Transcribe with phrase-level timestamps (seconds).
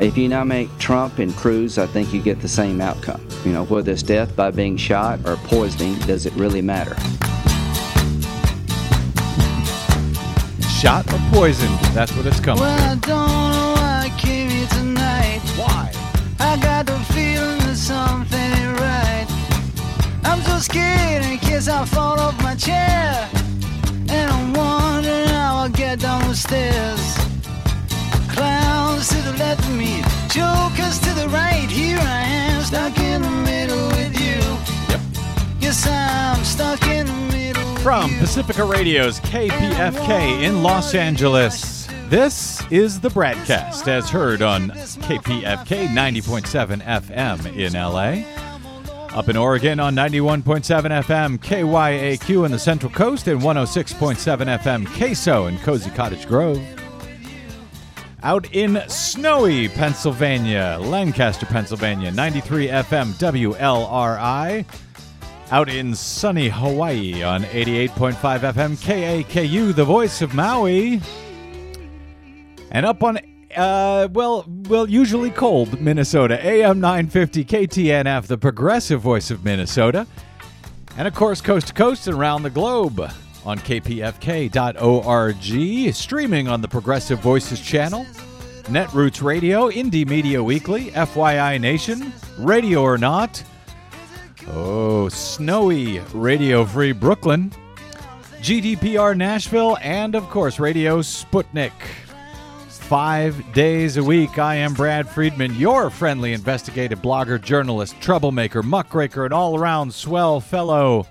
[0.00, 3.20] If you nominate Trump and Cruz, I think you get the same outcome.
[3.44, 6.94] You know, whether it's death by being shot or poisoning, does it really matter?
[10.68, 11.76] Shot or poisoned?
[11.92, 13.00] That's what it's coming Well, I to.
[13.00, 15.40] don't know why I came here tonight.
[15.56, 15.92] Why?
[16.38, 19.26] I got the feeling that something ain't right.
[20.24, 23.28] I'm so scared in case I fall off my chair.
[24.10, 27.27] And I'm wondering how I'll get down the stairs.
[28.98, 31.70] Clowns to the left of me, jokers to the right.
[31.70, 34.40] Here I am, stuck in the middle with you.
[34.88, 35.00] Yep.
[35.60, 37.76] Yes, I'm stuck in the middle.
[37.76, 38.10] From.
[38.18, 46.82] Pacifica Radio's KPFK in Los Angeles, this is the BradCast as heard on KPFK 90.7
[46.82, 48.24] FM in LA.
[49.16, 50.42] Up in Oregon on 91.7
[51.04, 56.60] FM KYAQ in the Central Coast and 106.7 FM KSO in Cozy Cottage Grove.
[58.24, 64.64] Out in snowy Pennsylvania, Lancaster, Pennsylvania, 93 FM WLRI.
[65.52, 71.00] Out in sunny Hawaii on 88.5 FM KAKU, the voice of Maui.
[72.72, 73.18] And up on,
[73.56, 80.08] uh, well, well, usually cold Minnesota, AM 950 KTNF, the progressive voice of Minnesota.
[80.96, 83.12] And of course, coast to coast and around the globe
[83.48, 85.34] on kpfk.org,
[85.94, 88.04] streaming on the Progressive Voices channel,
[88.64, 93.42] Netroots Radio, Indie Media Weekly, FYI Nation, Radio or Not,
[94.48, 97.50] oh, snowy Radio Free Brooklyn,
[98.42, 101.72] GDPR Nashville, and of course, Radio Sputnik.
[102.68, 109.24] Five days a week, I am Brad Friedman, your friendly investigative blogger, journalist, troublemaker, muckraker,
[109.24, 111.06] and all around swell fellow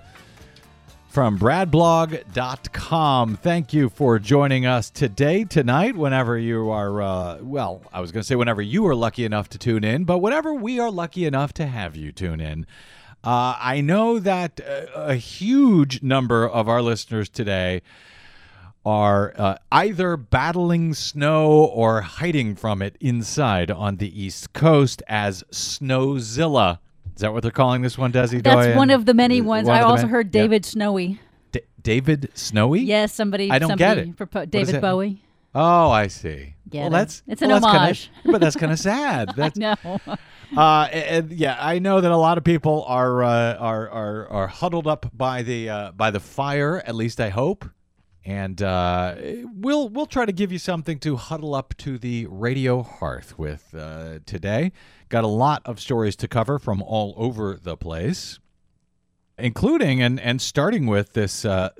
[1.18, 3.36] from bradblog.com.
[3.38, 8.20] Thank you for joining us today, tonight, whenever you are, uh, well, I was going
[8.20, 11.24] to say whenever you are lucky enough to tune in, but whenever we are lucky
[11.24, 12.68] enough to have you tune in.
[13.24, 17.82] Uh, I know that uh, a huge number of our listeners today
[18.86, 25.42] are uh, either battling snow or hiding from it inside on the East Coast as
[25.50, 26.78] Snowzilla.
[27.18, 28.76] Is that what they're calling this one, Desi That's Doyen?
[28.76, 29.66] one of the many ones.
[29.66, 30.42] One I also many- heard yeah.
[30.42, 31.18] David Snowy.
[31.50, 32.78] D- David Snowy?
[32.82, 33.50] Yes, somebody.
[33.50, 34.14] I don't get it.
[34.16, 35.20] propo- David Bowie.
[35.52, 36.54] Oh, I see.
[36.70, 36.90] Get well, it.
[36.90, 38.10] that's It's an well, that's homage.
[38.22, 39.32] Kinda, but that's kind of sad.
[39.36, 39.74] That's No.
[40.56, 44.46] uh, and yeah, I know that a lot of people are uh, are, are are
[44.46, 46.84] huddled up by the uh, by the fire.
[46.86, 47.64] At least I hope.
[48.28, 49.14] And uh,
[49.54, 53.74] we'll we'll try to give you something to huddle up to the radio hearth with
[53.74, 54.72] uh, today.
[55.08, 58.38] Got a lot of stories to cover from all over the place,
[59.38, 61.70] including and and starting with this uh,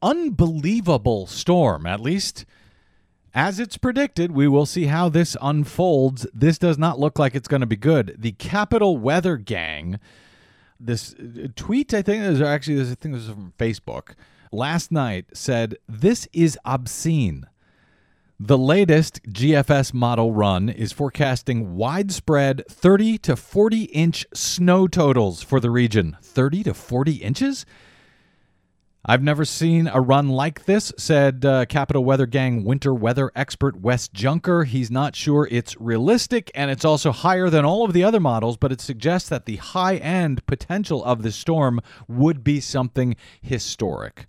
[0.00, 1.84] unbelievable storm.
[1.84, 2.44] At least
[3.34, 6.28] as it's predicted, we will see how this unfolds.
[6.32, 8.14] This does not look like it's going to be good.
[8.16, 9.98] The Capital Weather Gang,
[10.78, 14.14] this uh, tweet, I think, is actually, I think this is from Facebook,
[14.56, 17.46] last night said, This is obscene.
[18.40, 25.60] The latest GFS model run is forecasting widespread 30 to 40 inch snow totals for
[25.60, 26.16] the region.
[26.22, 27.64] 30 to 40 inches?
[29.08, 33.80] I've never seen a run like this, said uh, Capital Weather Gang winter weather expert
[33.80, 34.64] Wes Junker.
[34.64, 38.56] He's not sure it's realistic, and it's also higher than all of the other models,
[38.56, 44.26] but it suggests that the high end potential of the storm would be something historic.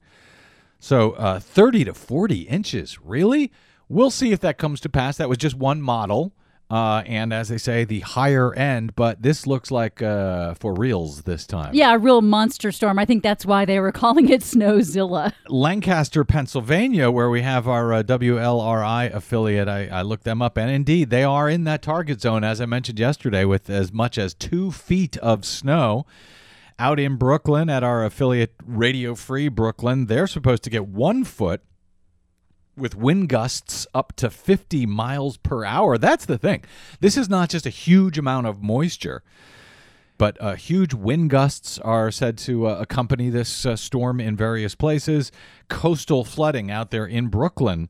[0.79, 3.51] So, uh, 30 to 40 inches, really?
[3.89, 5.17] We'll see if that comes to pass.
[5.17, 6.33] That was just one model.
[6.69, 11.21] Uh, and as they say, the higher end, but this looks like uh, for reals
[11.21, 11.73] this time.
[11.73, 12.99] Yeah, a real monster storm.
[12.99, 15.31] I think that's why they were calling it Snowzilla.
[15.47, 19.69] Lancaster, Pennsylvania, where we have our uh, WLRI affiliate.
[19.69, 22.65] I, I looked them up, and indeed, they are in that target zone, as I
[22.65, 26.05] mentioned yesterday, with as much as two feet of snow.
[26.79, 31.61] Out in Brooklyn, at our affiliate Radio Free Brooklyn, they're supposed to get one foot
[32.75, 35.97] with wind gusts up to 50 miles per hour.
[35.97, 36.63] That's the thing.
[36.99, 39.23] This is not just a huge amount of moisture
[40.17, 44.75] but uh, huge wind gusts are said to uh, accompany this uh, storm in various
[44.75, 45.31] places.
[45.69, 47.89] Coastal flooding out there in Brooklyn,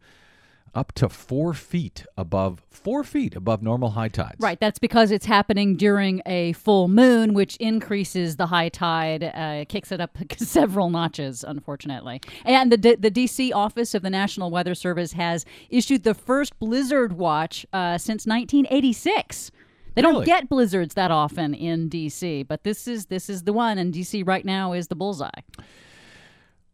[0.78, 4.36] up to four feet above four feet above normal high tides.
[4.40, 9.66] Right, that's because it's happening during a full moon, which increases the high tide, uh,
[9.68, 12.22] kicks it up several notches, unfortunately.
[12.46, 16.58] And the, D- the DC office of the National Weather Service has issued the first
[16.60, 19.52] blizzard watch uh, since 1986.
[19.96, 20.14] They Really?
[20.14, 23.92] don't get blizzards that often in DC, but this is this is the one, and
[23.92, 25.32] DC right now is the bullseye.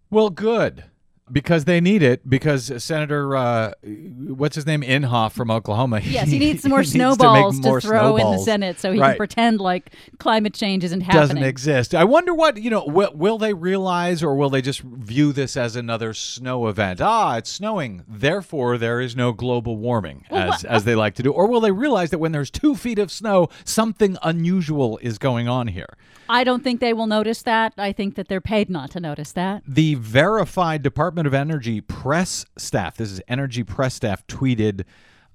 [0.09, 0.83] Well, good.
[1.33, 2.29] Because they need it.
[2.29, 5.99] Because Senator, uh, what's his name, Inhofe from Oklahoma.
[6.01, 8.37] Yes, he needs some more to snowballs to, more throw in the.
[8.37, 9.09] Senate so he Right.
[9.11, 11.21] can pretend like climate change isn't happening.
[11.21, 11.95] doesn't exist.
[11.95, 12.85] I wonder what you know.
[12.85, 17.01] Will, will they realize, or will they just view this as another snow event?
[17.01, 21.31] Ah, it's snowing, therefore there is no global warming, as as they like to do.
[21.31, 25.47] Or will they realize that when there's two feet of snow, something unusual is going
[25.47, 25.89] on here?
[26.29, 27.73] I don't think they will notice that.
[27.77, 29.63] I think that they're paid not to notice that.
[29.67, 34.83] The verified Department of Energy press staff, this is Energy press staff, tweeted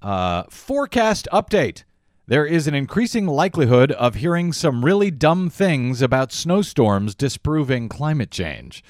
[0.01, 1.83] uh, forecast update.
[2.27, 8.29] There is an increasing likelihood of hearing some really dumb things about snowstorms disproving climate
[8.31, 8.83] change.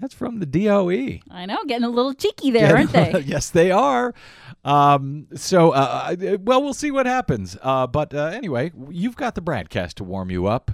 [0.00, 1.20] That's from the DOE.
[1.30, 3.20] I know, getting a little cheeky there, aren't they?
[3.26, 4.12] yes, they are.
[4.64, 7.56] Um, so, uh, I- well, we'll see what happens.
[7.62, 10.72] Uh, but uh, anyway, you've got the BradCast to warm you up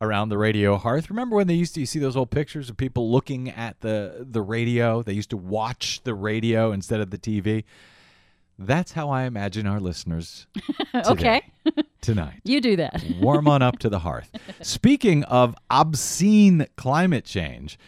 [0.00, 1.10] around the radio hearth.
[1.10, 4.26] Remember when they used to you see those old pictures of people looking at the
[4.28, 5.02] the radio?
[5.02, 7.64] They used to watch the radio instead of the TV.
[8.58, 10.46] That's how I imagine our listeners
[10.94, 11.42] okay,
[12.02, 12.40] tonight.
[12.44, 13.02] you do that.
[13.18, 14.30] Warm on up to the hearth.
[14.62, 17.78] Speaking of obscene climate change,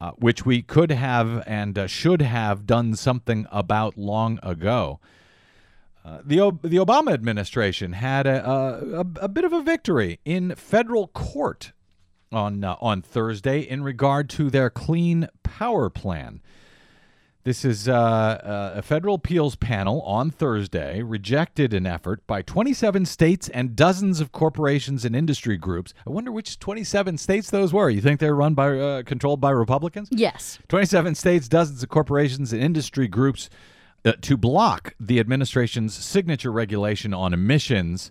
[0.00, 4.98] uh, which we could have and uh, should have done something about long ago.
[6.04, 10.18] Uh, the O- the Obama administration had a, a, a, a bit of a victory
[10.24, 11.72] in federal court
[12.32, 16.40] on uh, on Thursday in regard to their clean power plan.
[17.42, 23.06] This is uh, uh, a federal appeals panel on Thursday rejected an effort by 27
[23.06, 25.94] states and dozens of corporations and industry groups.
[26.06, 27.88] I wonder which 27 states those were.
[27.88, 30.08] You think they're run by uh, controlled by Republicans?
[30.12, 30.58] Yes.
[30.68, 33.48] 27 states, dozens of corporations and industry groups
[34.04, 38.10] uh, to block the administration's signature regulation on emissions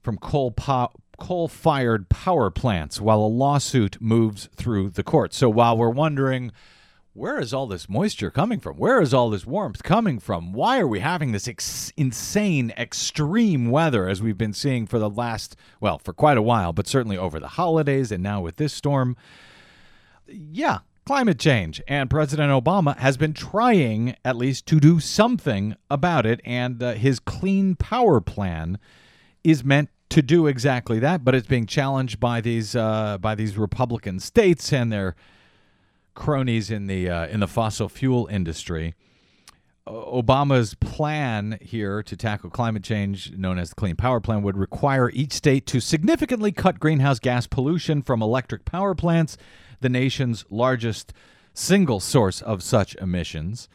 [0.00, 5.36] from coal po- coal-fired power plants while a lawsuit moves through the courts.
[5.36, 6.50] So while we're wondering
[7.14, 8.76] where is all this moisture coming from?
[8.76, 10.52] Where is all this warmth coming from?
[10.52, 15.10] Why are we having this ex- insane extreme weather as we've been seeing for the
[15.10, 18.72] last well, for quite a while, but certainly over the holidays and now with this
[18.72, 19.16] storm?
[20.32, 21.82] yeah, climate change.
[21.88, 26.40] And President Obama has been trying, at least, to do something about it.
[26.44, 28.78] And uh, his clean power plan
[29.44, 31.24] is meant to do exactly that.
[31.24, 35.16] But it's being challenged by these uh, by these Republican states and their
[36.14, 38.94] cronies in the uh, in the fossil fuel industry.
[39.86, 45.10] Obama's plan here to tackle climate change, known as the Clean Power Plan, would require
[45.10, 49.36] each state to significantly cut greenhouse gas pollution from electric power plants,
[49.82, 51.12] the nation's largest
[51.54, 53.68] single source of such emissions.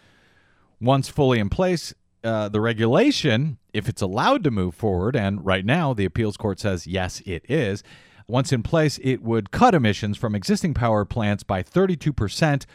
[0.79, 1.93] Once fully in place,
[2.23, 6.59] uh, the regulation, if it's allowed to move forward, and right now the appeals court
[6.59, 7.83] says yes, it is.
[8.27, 12.65] Once in place, it would cut emissions from existing power plants by 32%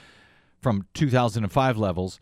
[0.59, 2.21] from 2005 levels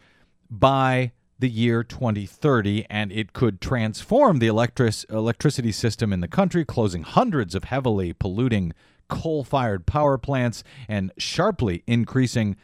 [0.51, 6.65] by the year 2030, and it could transform the electric- electricity system in the country,
[6.65, 8.73] closing hundreds of heavily polluting
[9.11, 12.57] coal fired power plants and sharply increasing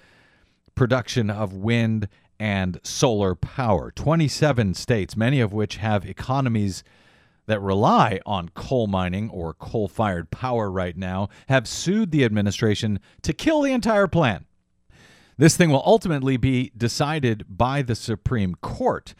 [0.74, 2.08] production of wind
[2.38, 3.90] and solar power.
[3.90, 6.84] 27 states, many of which have economies
[7.46, 12.98] that rely on coal mining or coal fired power right now, have sued the administration
[13.22, 14.44] to kill the entire plan.
[15.38, 19.14] This thing will ultimately be decided by the Supreme Court.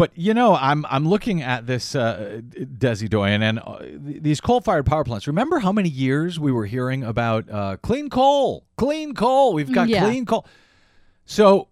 [0.00, 4.86] But you know, I'm I'm looking at this uh, Desi Doyen and uh, these coal-fired
[4.86, 5.26] power plants.
[5.26, 9.52] Remember how many years we were hearing about uh, clean coal, clean coal.
[9.52, 10.06] We've got Yeah.
[10.06, 10.46] clean coal.
[11.26, 11.68] So,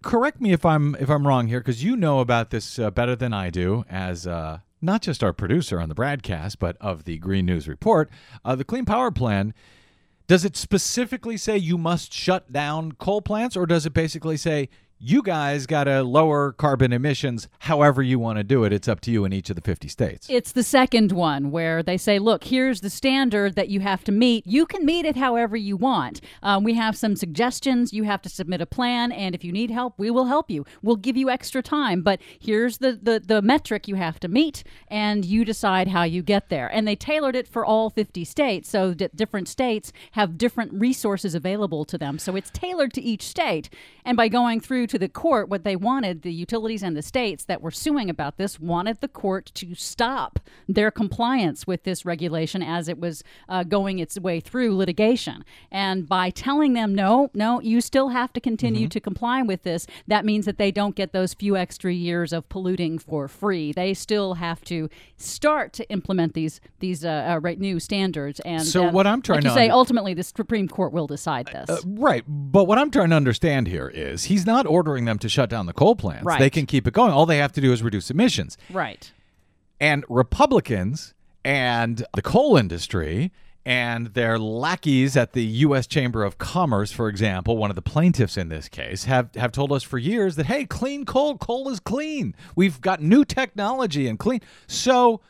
[0.00, 3.16] correct me if I'm if I'm wrong here, because you know about this uh, better
[3.16, 7.18] than I do, as uh, not just our producer on the BradCast, but of the
[7.18, 8.08] Green News Report.
[8.44, 9.54] Uh, the Clean Power Plan.
[10.28, 14.68] Does it specifically say you must shut down coal plants, or does it basically say
[15.04, 18.72] you guys got to lower carbon emissions however you want to do it?
[18.72, 20.28] It's up to you in each of the 50 states.
[20.30, 24.12] It's the second one where they say, look, here's the standard that you have to
[24.12, 24.46] meet.
[24.46, 26.20] You can meet it however you want.
[26.40, 27.92] Um, we have some suggestions.
[27.92, 29.10] You have to submit a plan.
[29.10, 30.64] And if you need help, we will help you.
[30.82, 32.02] We'll give you extra time.
[32.02, 36.22] But here's the, the, the metric you have to meet, and you decide how you
[36.22, 36.68] get there.
[36.68, 38.68] And they tailored it for all 50 states.
[38.68, 42.20] So that different states have different resources available to them.
[42.20, 43.68] So it's tailored to each state.
[44.04, 46.20] And by going through to the court what they wanted.
[46.20, 50.38] The utilities and the states that were suing about this wanted the court to stop
[50.68, 55.46] their compliance with this regulation as it was uh, going its way through litigation.
[55.70, 59.86] And by telling them, no, no, you still have to continue to comply with this,
[60.06, 63.72] that means that they don't get those few extra years of polluting for free.
[63.72, 68.40] They still have to start to implement these these uh, uh, right, new standards.
[68.40, 71.46] And So what I'm trying like to say, under- ultimately, the Supreme Court will decide
[71.46, 71.70] this.
[71.70, 72.24] Uh, right.
[72.26, 75.66] But what I'm trying to understand here is he's not ordering them to shut down
[75.66, 76.24] the coal plants.
[76.24, 76.40] Right.
[76.40, 77.12] They can keep it going.
[77.12, 78.58] All they have to do is reduce emissions.
[78.72, 79.12] right.
[79.78, 83.32] And Republicans and the coal industry
[83.64, 85.86] and their lackeys at the U.S.
[85.86, 89.72] Chamber of Commerce, for example, one of the plaintiffs in this case, have, have told
[89.72, 92.34] us for years that, hey, clean coal, coal is clean.
[92.56, 94.40] We've got new technology and clean.
[94.66, 95.20] So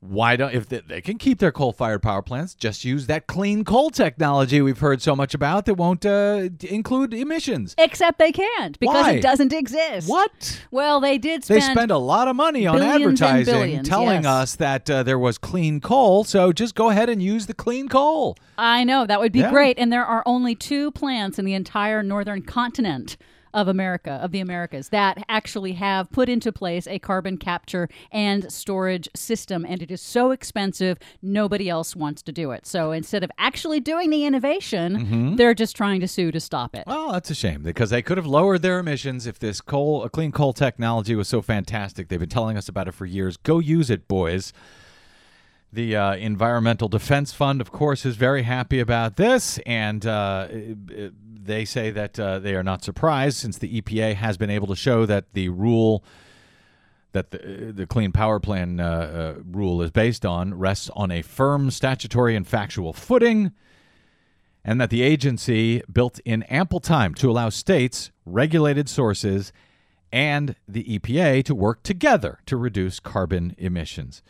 [0.00, 3.26] why don't, if they, they can keep their coal fired power plants, just use that
[3.26, 7.74] clean coal technology we've heard so much about that won't uh, include emissions?
[7.76, 9.12] Except they can't because Why?
[9.14, 10.08] it doesn't exist.
[10.08, 10.62] What?
[10.70, 11.76] Well, they did They spend.
[11.76, 14.26] spend a lot of money on advertising billions, telling yes.
[14.26, 17.88] us that uh, there was clean coal, so just go ahead and use the clean
[17.88, 18.36] coal.
[18.56, 19.50] I know that would be Yeah.
[19.50, 19.78] great.
[19.80, 23.16] And there are only two plants in the entire northern continent
[23.54, 28.50] of America, of the Americas, that actually have put into place a carbon capture and
[28.52, 29.64] storage system.
[29.66, 32.66] And it is so expensive, nobody else wants to do it.
[32.66, 35.36] So instead of actually doing the innovation, Mm-hmm.
[35.36, 36.84] they're just trying to sue to stop it.
[36.86, 40.10] Well, that's a shame because they could have lowered their emissions if this coal, a
[40.10, 42.08] clean coal technology was so fantastic.
[42.08, 43.36] They've been telling us about it for years.
[43.36, 44.52] Go use it, boys.
[45.72, 50.48] The uh, Environmental Defense Fund, of course, is very happy about this, and uh,
[51.48, 54.76] they say that uh, they are not surprised since the EPA has been able to
[54.76, 56.02] show that the rule
[57.12, 58.84] that the, the Clean Power Plan uh,
[59.38, 63.52] uh, rule is based on rests on a firm statutory and factual footing,
[64.64, 69.52] and that the agency built in ample time to allow states, regulated sources,
[70.12, 74.22] and the EPA to work together to reduce carbon emissions.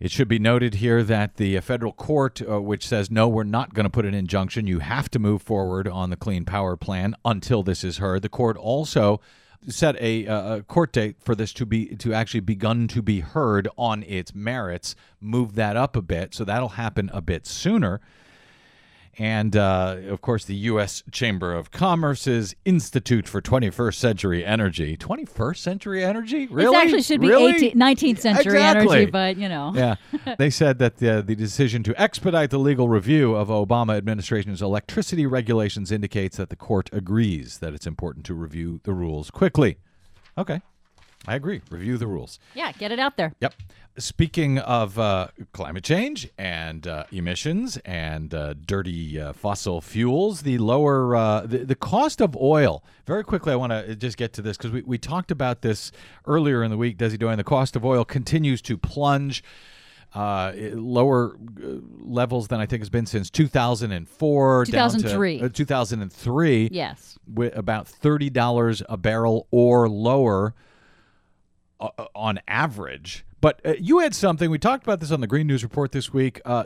[0.00, 3.74] It should be noted here that the federal court, uh, which says, no, we're not
[3.74, 7.16] going to put an injunction, you have to move forward on the Clean Power Plan
[7.24, 8.22] until this is heard.
[8.22, 9.20] The court also
[9.66, 13.66] set a, uh, court date for this to be to actually begun to be heard
[13.76, 14.94] on its merits.
[15.20, 18.00] Move that up a bit, so that'll happen a bit sooner.
[19.20, 21.02] And uh, of course, the U.S.
[21.10, 24.96] Chamber of Commerce's Institute for 21st Century Energy.
[24.96, 26.46] 21st Century Energy?
[26.46, 26.76] Really?
[26.76, 27.52] It actually should be Really?
[27.56, 28.96] 18, 19th century Exactly.
[28.98, 29.72] energy, but you know.
[29.74, 29.96] yeah.
[30.38, 35.26] They said that the, the decision to expedite the legal review of Obama administration's electricity
[35.26, 39.78] regulations indicates that the court agrees that it's important to review the rules quickly.
[40.36, 40.60] Okay.
[41.26, 41.60] I agree.
[41.70, 42.38] Review the rules.
[42.54, 43.34] Yeah, get it out there.
[43.40, 43.54] Yep.
[43.98, 50.58] Speaking of uh, climate change and uh, emissions and uh, dirty uh, fossil fuels, the
[50.58, 52.84] lower uh, the, the cost of oil.
[53.06, 55.90] Very quickly, I want to just get to this because we, we talked about this
[56.26, 56.96] earlier in the week.
[56.96, 59.42] Desi Doyen the cost of oil continues to plunge.
[60.14, 61.66] Uh, lower uh,
[62.00, 64.64] levels than I think has been since 2004.
[64.64, 65.40] down to- 2003.
[65.42, 67.18] uh, 2003 Yes.
[67.26, 70.67] with about thirty dollars a barrel or lower uh, uh,
[71.80, 73.24] on average.
[73.40, 76.12] But uh, you had something we talked about this on the Green News Report this
[76.12, 76.40] week.
[76.44, 76.64] Uh,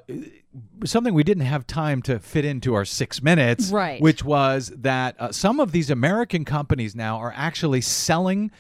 [0.85, 4.01] something we didn't have time to fit into our six minutes, Right.
[4.01, 8.51] Which was that uh, some of these American companies now are actually selling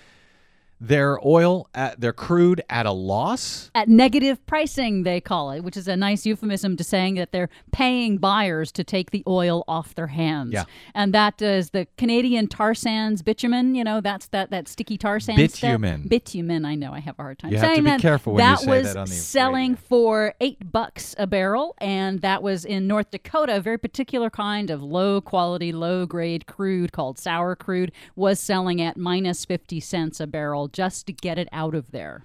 [0.83, 3.71] their oil, at, their crude at a loss.
[3.73, 7.51] At negative pricing, they call it, which is a nice euphemism to saying that they're
[7.71, 10.53] paying buyers to take the oil off their hands.
[10.53, 10.65] Yeah.
[10.93, 15.21] And that is the Canadian tar sands bitumen, you know, that's that, that sticky tar
[15.21, 15.55] sands.
[15.55, 15.71] stuff.
[15.71, 16.09] Bitumen.
[16.09, 18.01] Bitumen, I know, I have a hard time You have to saying be that.
[18.01, 19.85] careful when you that say was that on the selling radio.
[19.89, 23.57] for eight bucks a barrel, and that was in North Dakota.
[23.57, 28.81] A very particular kind of low quality, low grade crude called sour crude was selling
[28.81, 32.25] at minus 50 cents a barrel just to get it out of there.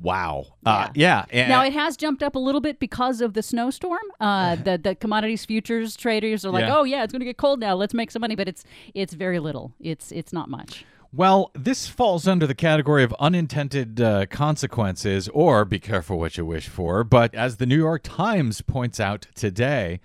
[0.00, 0.46] Wow.
[0.66, 1.24] Uh, yeah.
[1.30, 4.02] and- Now it has jumped up a little bit because of the snowstorm.
[4.20, 6.76] Uh, the the commodities futures traders are like, Yeah.
[6.78, 7.74] oh yeah, it's going to get cold now.
[7.76, 9.72] Let's make some money, but it's it's very little.
[9.80, 10.84] It's it's not much.
[11.12, 16.44] Well, this falls under the category of unintended uh, consequences, or be careful what you
[16.44, 17.04] wish for.
[17.04, 20.00] But as the New York Times points out today,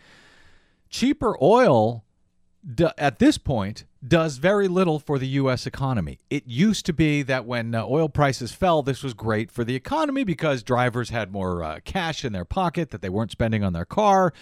[0.90, 2.04] cheaper oil
[2.76, 5.68] d- at this point does very little for the U.S.
[5.68, 6.20] economy.
[6.30, 9.76] It used to be that when uh, oil prices fell, this was great for the
[9.76, 13.74] economy because drivers had more uh, cash in their pocket that they weren't spending on
[13.74, 14.34] their car.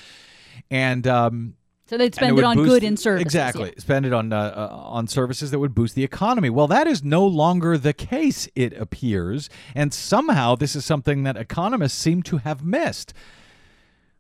[0.69, 1.55] And um,
[1.87, 3.25] So they'd spend it, would on good in services.
[3.25, 3.81] Exactly, yeah.
[3.81, 6.49] spend it on uh, uh, on services that would boost the economy.
[6.49, 11.35] Well, that is no longer the case, it appears, and somehow this is something that
[11.35, 13.13] economists seem to have missed.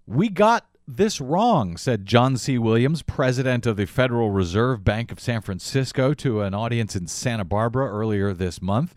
[0.07, 2.57] We got this wrong, said John C.
[2.57, 7.43] Williams, president of the Federal Reserve Bank of San Francisco, to an audience in Santa
[7.43, 8.95] Barbara earlier this month.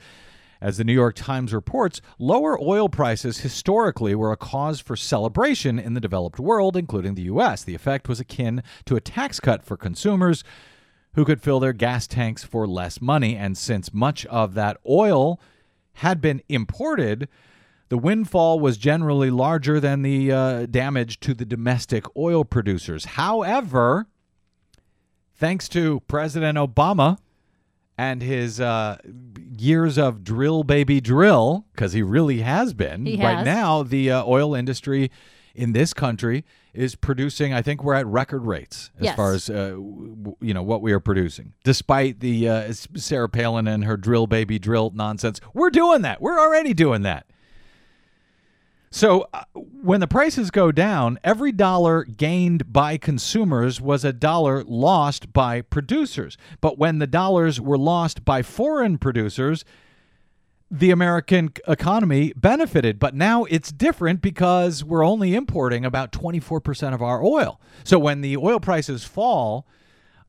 [0.60, 5.78] As the New York Times reports, lower oil prices historically were a cause for celebration
[5.78, 7.64] in the developed world, including the U.S.
[7.64, 10.44] The effect was akin to a tax cut for consumers
[11.14, 13.34] who could fill their gas tanks for less money.
[13.34, 15.40] And since much of that oil
[15.94, 17.26] had been imported,
[17.90, 23.04] the windfall was generally larger than the uh, damage to the domestic oil producers.
[23.04, 24.06] However,
[25.34, 27.18] thanks to President Obama
[27.98, 28.96] and his uh,
[29.58, 33.04] years of drill baby drill, because he really has been.
[33.06, 33.44] He Right has.
[33.44, 35.10] now, the uh, oil industry
[35.54, 37.52] in this country is producing.
[37.52, 39.16] I think we're at record rates as Yes.
[39.16, 41.52] far as uh, w- you know what we are producing.
[41.64, 46.22] Despite the uh, Sarah Palin and her drill baby drill nonsense, we're doing that.
[46.22, 47.26] We're already doing that.
[48.92, 54.64] So uh, when the prices go down, every dollar gained by consumers was a dollar
[54.64, 56.36] lost by producers.
[56.60, 59.64] But when the dollars were lost by foreign producers,
[60.72, 62.98] the American economy benefited.
[62.98, 67.60] But now it's different because we're only importing about 24% of our oil.
[67.84, 69.68] So when the oil prices fall,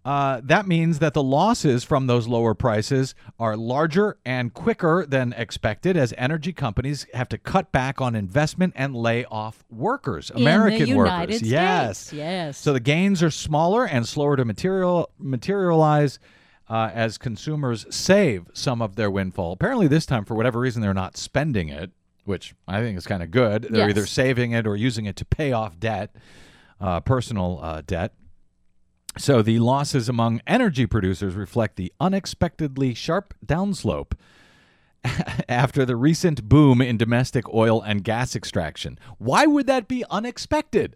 [0.03, 5.31] uh, that means that the losses from those lower prices are larger and quicker than
[5.33, 10.81] expected as energy companies have to cut back on investment and lay off workers, American
[10.81, 11.11] in the workers.
[11.13, 12.11] United yes.
[12.13, 12.57] Yes.
[12.57, 16.17] So the gains are smaller and slower to material materialize
[16.69, 19.51] uh, as consumers save some of their windfall.
[19.51, 21.91] Apparently, this time, for whatever reason, they're not spending it,
[22.23, 23.63] which I think is kind of good.
[23.63, 23.89] They're Yes.
[23.89, 26.15] either saving it or using it to pay off debt,
[26.79, 28.13] uh, personal uh, debt.
[29.17, 34.13] So the losses among energy producers reflect the unexpectedly sharp downslope
[35.49, 38.97] after the recent boom in domestic oil and gas extraction.
[39.17, 40.95] Why would that be unexpected?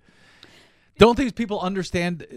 [0.97, 2.35] Don't these people understand uh,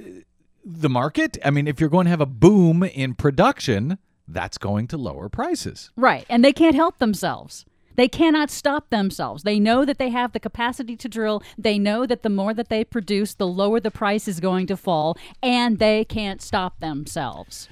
[0.65, 1.39] the market?
[1.45, 5.29] I mean, if you're going to have a boom in production, that's going to lower
[5.29, 5.91] prices.
[5.97, 6.27] Right.
[6.29, 7.65] And they can't help themselves.
[7.99, 9.43] They cannot stop themselves.
[9.43, 11.43] They know that they have the capacity to drill.
[11.59, 14.77] They know that the more that they produce, the lower the price is going to
[14.77, 17.69] fall, and they can't stop themselves.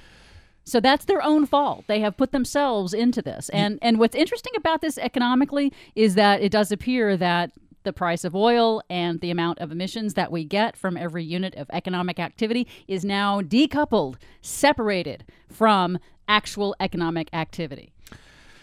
[0.65, 1.85] So that's their own fault.
[1.87, 3.47] They have put themselves into this.
[3.53, 7.53] And and what's interesting about this economically is that it does appear that
[7.83, 11.55] the price of oil and the amount of emissions that we get from every unit
[11.55, 17.93] of economic activity is now decoupled, separated from actual economic activity.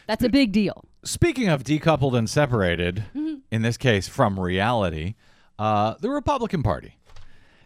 [0.07, 0.85] That's a big deal.
[1.05, 3.05] Speaking of decoupled and separated,
[3.51, 5.15] in this case from reality,
[5.59, 6.97] uh, the Republican Party.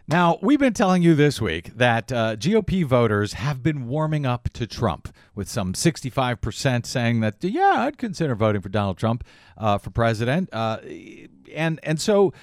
[0.09, 4.49] Now, we've been telling you this week that uh, GOP voters have been warming up
[4.53, 9.23] to Trump, with some 65% saying that, yeah, I'd consider voting for Donald Trump
[9.57, 10.49] uh, for president.
[10.51, 10.79] Uh,
[11.53, 12.33] and, and so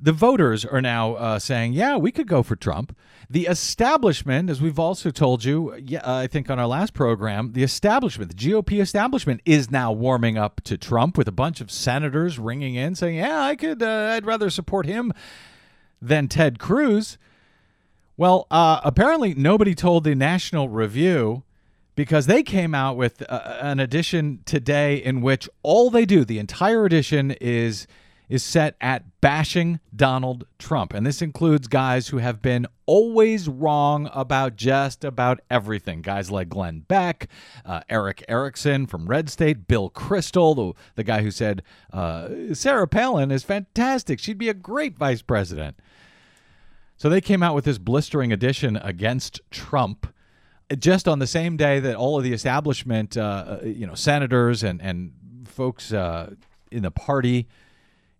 [0.00, 2.96] the voters are now uh, saying, yeah, we could go for Trump.
[3.28, 7.62] The establishment, as we've also told you, yeah, I think on our last program, the
[7.62, 12.38] establishment, the GOP establishment, is now warming up to Trump with a bunch of senators
[12.38, 15.12] ringing in saying, yeah, I could, uh, I'd rather support him
[16.00, 17.18] than Ted Cruz.
[18.16, 21.44] Well, uh, apparently nobody told the National Review
[21.94, 26.38] because they came out with uh, an edition today in which all they do, the
[26.38, 27.86] entire edition, is
[28.30, 34.08] is set at bashing Donald Trump, and this includes guys who have been always wrong
[34.14, 36.00] about just about everything.
[36.00, 37.28] Guys like Glenn Beck,
[37.66, 41.62] uh, Erick Erickson from Red State, Bill Kristol, the the guy who said
[41.92, 45.76] uh, Sarah Palin is fantastic; she'd be a great vice president.
[46.96, 50.06] So they came out with this blistering edition against Trump
[50.78, 54.80] just on the same day that all of the establishment, uh, you know, senators and
[54.80, 55.12] and
[55.46, 56.34] folks uh,
[56.70, 57.48] in the party,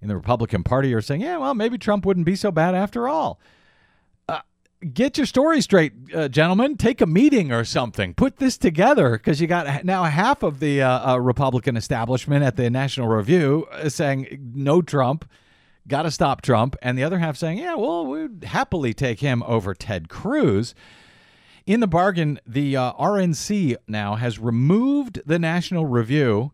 [0.03, 3.09] in the Republican Party, are saying, yeah, well, maybe Trump wouldn't be so bad after
[3.09, 3.41] all.
[4.29, 4.41] Uh,
[4.93, 6.77] get your story straight, uh, gentlemen.
[6.77, 8.15] Take a meeting or something.
[8.15, 12.57] Put this together because you got now half of the uh, uh, Republican establishment at
[12.57, 15.29] the National Review uh, saying no Trump
[15.89, 19.43] got to stop Trump, and the other half saying, yeah, well, we'd happily take him
[19.43, 20.75] over Ted Cruz.
[21.67, 26.53] In the bargain, the RNC now has removed the National Review,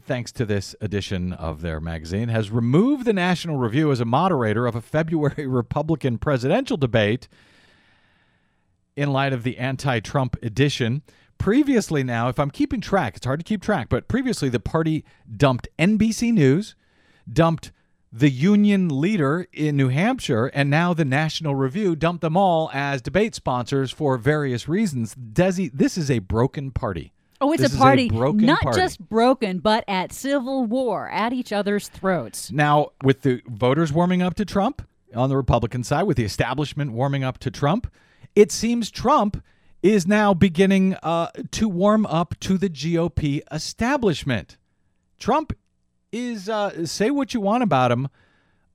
[0.00, 4.66] thanks to this edition of their magazine, has removed the National Review as a moderator
[4.66, 7.28] of a February Republican presidential debate
[8.96, 11.02] in light of the anti Trump edition.
[11.38, 15.04] Previously, now, if I'm keeping track, it's hard to keep track, but previously the party
[15.36, 16.74] dumped NBC News,
[17.32, 17.70] dumped
[18.12, 23.02] the union leader in New Hampshire, and now the National Review dumped them all as
[23.02, 25.14] debate sponsors for various reasons.
[25.14, 27.12] Desi, this is a broken party.
[27.40, 28.80] Oh, it's This a party broken not party.
[28.80, 32.50] just broken, but at civil war, at each other's throats.
[32.50, 34.82] Now, with the voters warming up to Trump,
[35.14, 37.90] on the Republican side with the establishment warming up to Trump.
[38.34, 39.42] It seems Trump
[39.82, 44.56] is now beginning uh, to warm up to the GOP establishment.
[45.18, 45.52] Trump
[46.12, 48.08] is, uh, say what you want about him,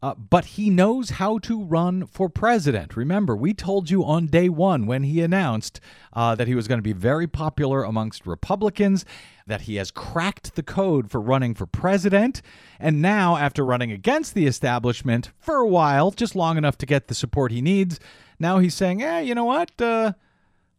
[0.03, 2.97] uh, but he knows how to run for president.
[2.97, 5.79] Remember, we told you on day one when he announced
[6.11, 9.05] uh, that he was going to be very popular amongst Republicans,
[9.47, 12.41] that he has cracked the code for running for president.
[12.81, 17.07] And now, after running against the establishment for a while, just long enough to get
[17.07, 17.97] the support he needs,
[18.37, 19.71] now he's saying, "Yeah, you know what?
[19.79, 20.11] Uh,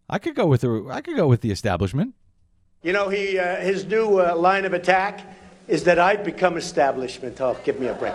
[0.07, 2.13] I could go with the I could go with the establishment."
[2.83, 5.23] You know, he uh, his new uh, line of attack
[5.67, 7.41] is that I've become establishment.
[7.41, 8.13] Oh, give me a break.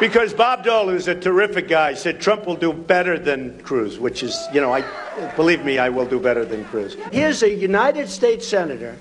[0.00, 4.22] Because Bob Dole, who's a terrific guy, said Trump will do better than Cruz, which
[4.22, 4.84] is, you know, I
[5.34, 6.96] believe me, I will do better than Cruz.
[7.10, 8.96] Here's a United States senator,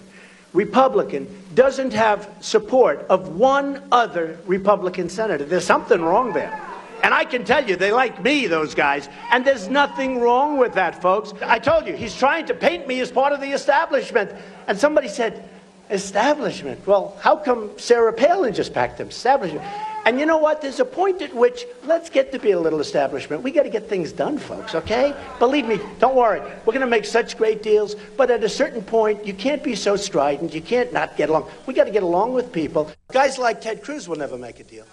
[0.54, 5.46] Republican, doesn't have support of one other Republican senator.
[5.46, 6.60] There's something wrong there.
[7.04, 9.08] And I can tell you, they like me, those guys.
[9.32, 11.32] And there's nothing wrong with that, folks.
[11.44, 14.32] I told you, he's trying to paint me as part of the establishment.
[14.68, 15.48] And somebody said,
[15.92, 16.86] establishment?
[16.88, 19.10] Well, how come Sarah Palin just packed them?
[19.10, 19.64] Establishment.
[20.08, 20.62] And you know what?
[20.62, 23.44] There's a point at which let's get to be a little establishment.
[23.44, 25.14] We got to get things done, folks, okay?
[25.38, 26.40] Believe me, don't worry.
[26.40, 29.76] We're going to make such great deals, but at a certain point, you can't be
[29.76, 30.54] so strident.
[30.54, 31.50] You can't not get along.
[31.66, 32.90] We got to get along with people.
[33.12, 34.86] Guys like Ted Cruz will never make a deal.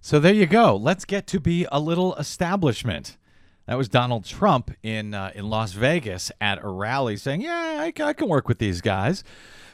[0.00, 0.74] So there you go.
[0.74, 3.18] Let's get to be a little establishment.
[3.66, 7.92] That was Donald Trump in uh, in Las Vegas at a rally saying, "Yeah, I,
[8.02, 9.22] I can work with these guys."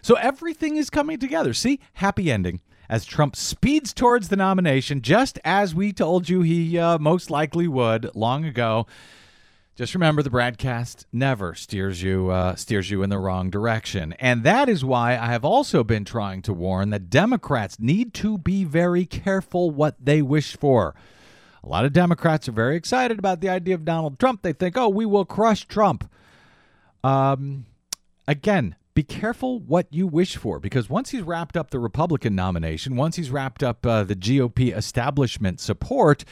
[0.03, 1.55] So everything is coming together.
[1.55, 6.79] See, happy ending as Trump speeds towards the nomination, just as we told you he
[6.79, 8.87] uh, most likely would long ago.
[9.77, 14.42] Just remember, the BradCast never steers you uh, steers you in the wrong direction, and
[14.42, 18.64] that is why I have also been trying to warn that Democrats need to be
[18.64, 20.96] very careful what they wish for.
[21.62, 24.42] A lot of Democrats are very excited about the idea of Donald Trump.
[24.42, 26.11] They think, "Oh, we will crush Trump."
[27.05, 27.66] Um,
[28.27, 32.97] again, be careful what you wish for because once he's wrapped up the Republican nomination,
[32.97, 36.25] once he's wrapped up uh, the GOP establishment support,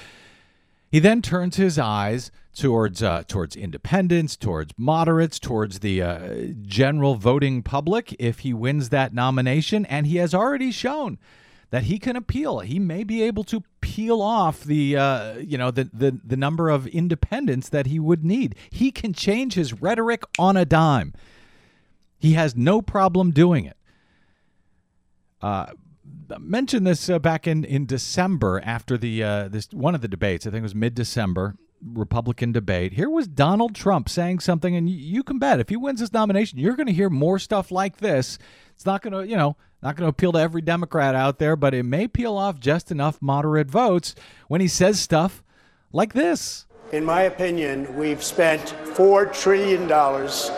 [0.90, 6.28] he then turns his eyes towards uh, towards independents, towards moderates, towards the uh,
[6.62, 8.16] general voting public.
[8.18, 11.18] If he wins that nomination, and he has already shown
[11.70, 15.70] that he can appeal, he may be able to peel off the uh, you know
[15.70, 18.56] the, the the number of independents that he would need.
[18.70, 21.14] He can change his rhetoric on a dime.
[22.26, 23.76] He has no problem doing it.
[25.40, 25.66] Uh,
[26.40, 30.44] mentioned this uh, back in, in December after the uh, this one of the debates.
[30.44, 32.94] I think it was mid December Republican debate.
[32.94, 36.12] Here was Donald Trump saying something, and you, you can bet if he wins this
[36.12, 38.38] nomination, you're going to hear more stuff like this.
[38.74, 41.54] It's not going to you know not going to appeal to every Democrat out there,
[41.54, 44.16] but it may peel off just enough moderate votes
[44.48, 45.44] when he says stuff
[45.92, 46.66] like this.
[46.90, 50.50] In my opinion, we've spent four trillion dollars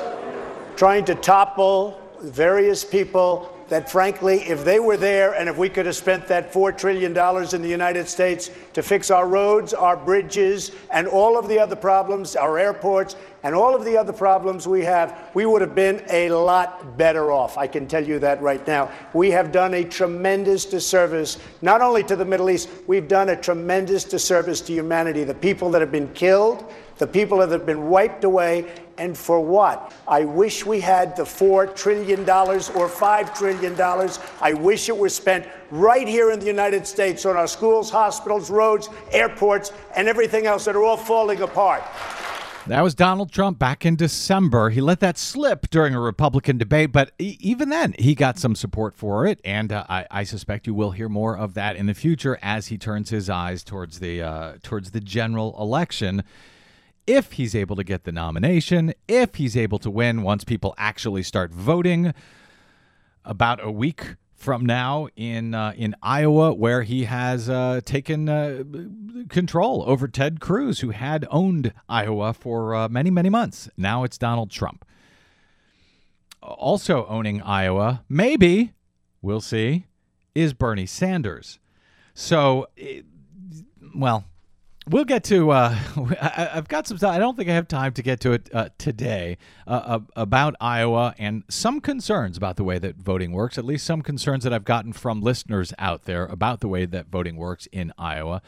[0.78, 5.84] trying to topple various people that, frankly, if they were there and if we could
[5.84, 7.10] have spent that $4 trillion
[7.52, 11.74] in the United States to fix our roads, our bridges, and all of the other
[11.74, 16.00] problems, our airports, and all of the other problems we have, we would have been
[16.10, 17.58] a lot better off.
[17.58, 18.88] I can tell you that right now.
[19.12, 23.36] We have done a tremendous disservice, not only to the Middle East, we've done a
[23.36, 25.24] tremendous disservice to humanity.
[25.24, 29.40] The people that have been killed, the people that have been wiped away, and for
[29.40, 29.94] what?
[30.06, 34.10] I wish we had the $4 trillion or $5 trillion.
[34.40, 38.50] I wish it were spent right here in the United States on our schools, hospitals,
[38.50, 41.84] roads, airports, and everything else that are all falling apart.
[42.68, 44.68] That was Donald Trump back in December.
[44.68, 48.94] He let that slip during a Republican debate, but even then, he got some support
[48.94, 51.94] for it, and uh, I, I, suspect you will hear more of that in the
[51.94, 56.24] future as he turns his eyes towards the uh, towards the general election
[57.08, 61.22] if he's able to get the nomination, if he's able to win once people actually
[61.22, 62.12] start voting
[63.24, 68.62] about a week from now in uh, in Iowa, where he has uh, taken uh,
[69.28, 73.68] control over Ted Cruz, who had owned Iowa for uh, many many months.
[73.76, 74.84] Now it's Donald Trump.
[76.42, 78.74] Also owning Iowa, maybe
[79.22, 79.86] we'll see,
[80.34, 81.58] is Bernie Sanders.
[82.14, 83.06] So, it,
[83.94, 84.24] well,
[84.90, 85.50] We'll get to.
[85.50, 85.76] Uh,
[86.20, 86.98] I, have got some.
[87.02, 91.14] I don't think I have time to get to it uh, today uh, about Iowa
[91.18, 93.58] and some concerns about the way that voting works.
[93.58, 97.08] At least some concerns that I've gotten from listeners out there about the way that
[97.08, 98.40] voting works in Iowa.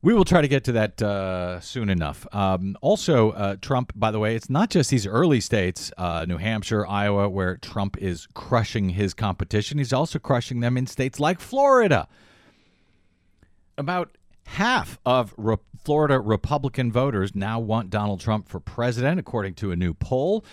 [0.00, 2.26] We will try to get to that uh, soon enough.
[2.32, 3.92] Um, also, uh, Trump.
[3.94, 7.98] By the way, it's not just these early states, uh, New Hampshire, Iowa, where Trump
[7.98, 9.78] is crushing his competition.
[9.78, 12.08] He's also crushing them in states like Florida.
[13.76, 19.70] About Half of Re- Florida Republican voters now want Donald Trump for president, according to
[19.70, 20.44] a new poll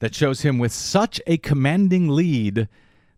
[0.00, 2.68] that shows him with such a commanding lead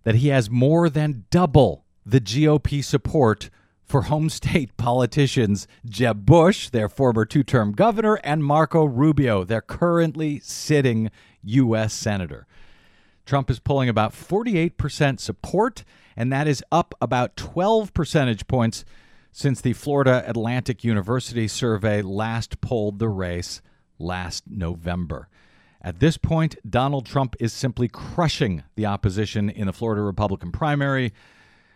[0.03, 3.49] that he has more than double the GOP support
[3.85, 9.63] for home state politicians Jeb Bush, their former two term governor, and Marco Rubio, their
[9.63, 11.11] currently sitting
[11.43, 11.93] U.S.
[11.95, 12.47] Senator.
[13.25, 15.85] Trump is pulling about 48% support,
[16.17, 18.85] and that is up about 12 percentage points
[19.37, 23.61] since the Florida Atlantic University survey last polled the race
[23.99, 25.29] last November.
[25.83, 31.13] At this point, Donald Trump is simply crushing the opposition in the Florida Republican primary,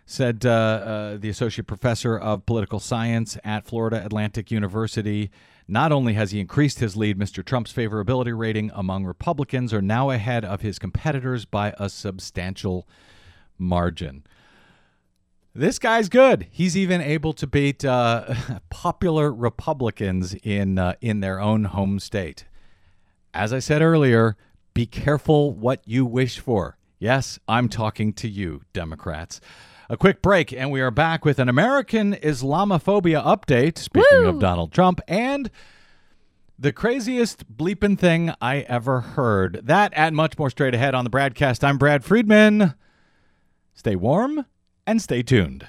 [0.07, 5.29] said uh, uh, the associate professor of political science at Florida Atlantic University.
[5.66, 7.44] Not only has he increased his lead, Mr.
[7.44, 12.87] Trump's favorability rating among Republicans are now ahead of his competitors by a substantial
[13.59, 14.23] margin.
[15.59, 16.47] This guy's good.
[16.53, 18.33] He's even able to beat uh,
[18.71, 22.44] popular Republicans in uh, in their own home state.
[23.35, 24.37] As I said earlier,
[24.73, 26.79] be careful what you wish for.
[27.01, 29.40] Yes, I'm talking to you, Democrats.
[29.90, 33.79] A quick break, and we are back with an American Islamophobia update.
[33.79, 34.29] Speaking Woo!
[34.29, 35.51] of Donald Trump, and
[36.57, 39.62] the craziest bleeping thing I ever heard.
[39.64, 41.64] That and much more straight ahead on the BradCast.
[41.64, 42.75] I'm Brad Friedman.
[43.75, 44.47] Stay warm
[44.88, 45.68] and stay tuned.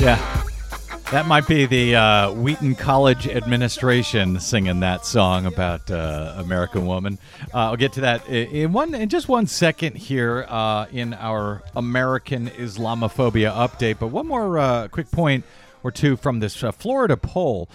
[0.00, 0.46] Yeah.
[1.12, 7.18] That might be the uh, Wheaton College administration singing that song about uh, American Woman.
[7.52, 11.62] Uh, I'll get to that in one in just one second here uh, in our
[11.76, 13.98] American Islamophobia update.
[13.98, 15.44] But one more uh, quick point
[15.82, 17.68] or two from this uh, Florida poll.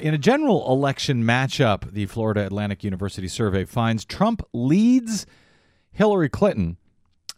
[0.00, 5.26] In a general election matchup, the Florida Atlantic University survey finds Trump leads
[5.92, 6.78] Hillary Clinton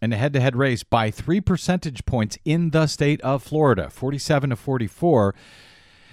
[0.01, 3.89] in a head to head race by three percentage points in the state of Florida,
[3.89, 5.35] 47 to 44.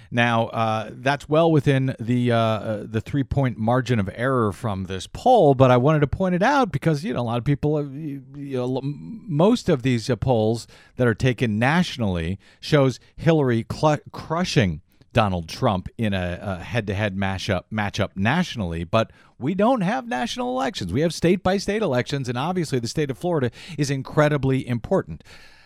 [0.09, 4.85] Now, uh, that's well within the uh, uh, the three point margin of error from
[4.85, 7.43] this poll, but I wanted to point it out because you know a lot of
[7.43, 13.65] people, you, you know, most of these uh, polls that are taken nationally shows Hillary
[13.69, 14.81] cl- crushing
[15.17, 20.93] Donald Trump in a, a head-to-head mashup matchup nationally, but we don't have national elections.
[20.93, 23.49] We have state-by-state elections, and obviously the state of Florida
[23.79, 25.23] is incredibly important.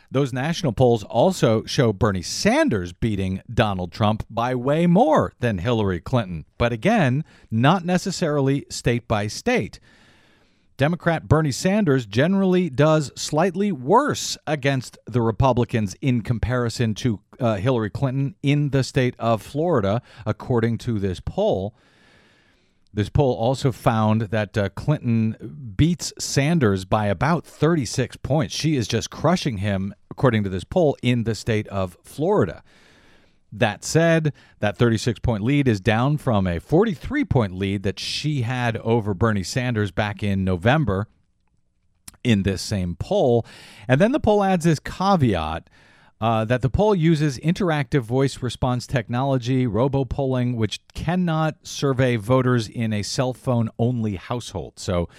[0.09, 5.99] Those national polls also show Bernie Sanders beating Donald Trump by way more than Hillary
[5.99, 9.81] Clinton, but again, not necessarily state by state.
[10.81, 17.91] Democrat Bernie Sanders generally does slightly worse against the Republicans in comparison to uh, Hillary
[17.91, 21.75] Clinton in the state of Florida, according to this poll.
[22.91, 28.55] This poll also found that uh, Clinton beats Sanders by about 36 points.
[28.55, 32.63] She is just crushing him, according to this poll, in the state of Florida.
[33.51, 38.43] That said, that 36 point lead is down from a 43 point lead that she
[38.43, 41.07] had over Bernie Sanders back in November
[42.23, 43.45] in this same poll.
[43.87, 45.69] And then the poll adds this caveat
[46.21, 52.69] uh, that the poll uses interactive voice response technology, robo polling, which cannot survey voters
[52.69, 54.73] in a cell phone only household.
[54.77, 55.09] So,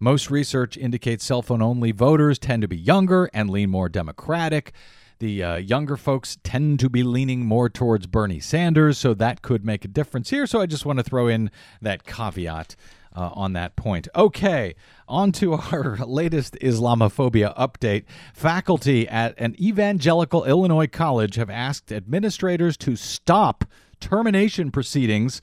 [0.00, 4.72] most research indicates cell phone only voters tend to be younger and lean more Democratic.
[5.20, 9.64] The uh, younger folks tend to be leaning more towards Bernie Sanders, so that could
[9.64, 10.46] make a difference here.
[10.46, 11.50] So I just want to throw in
[11.82, 12.76] that caveat
[13.16, 14.06] uh, on that point.
[14.14, 14.76] Okay,
[15.08, 18.04] on to our latest Islamophobia update.
[18.32, 23.64] Faculty at an evangelical Illinois college have asked administrators to stop
[23.98, 25.40] termination proceedings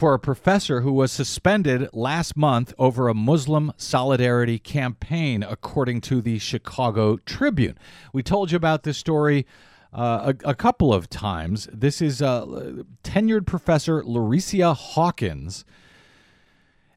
[0.00, 6.22] for a professor who was suspended last month over a Muslim solidarity campaign, according to
[6.22, 7.76] the Chicago Tribune.
[8.10, 9.46] We told you about this story
[9.92, 11.68] uh, a, a couple of times.
[11.70, 12.46] This is uh,
[13.04, 15.66] tenured professor Larycia Hawkins.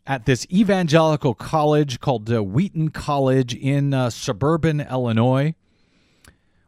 [0.05, 5.55] at this evangelical college called uh, Wheaton College in uh, suburban Illinois.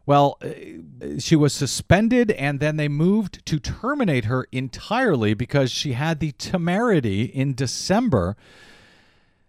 [0.06, 5.92] Well, uh, she was suspended and then they moved to terminate her entirely because she
[5.92, 8.36] had the temerity in December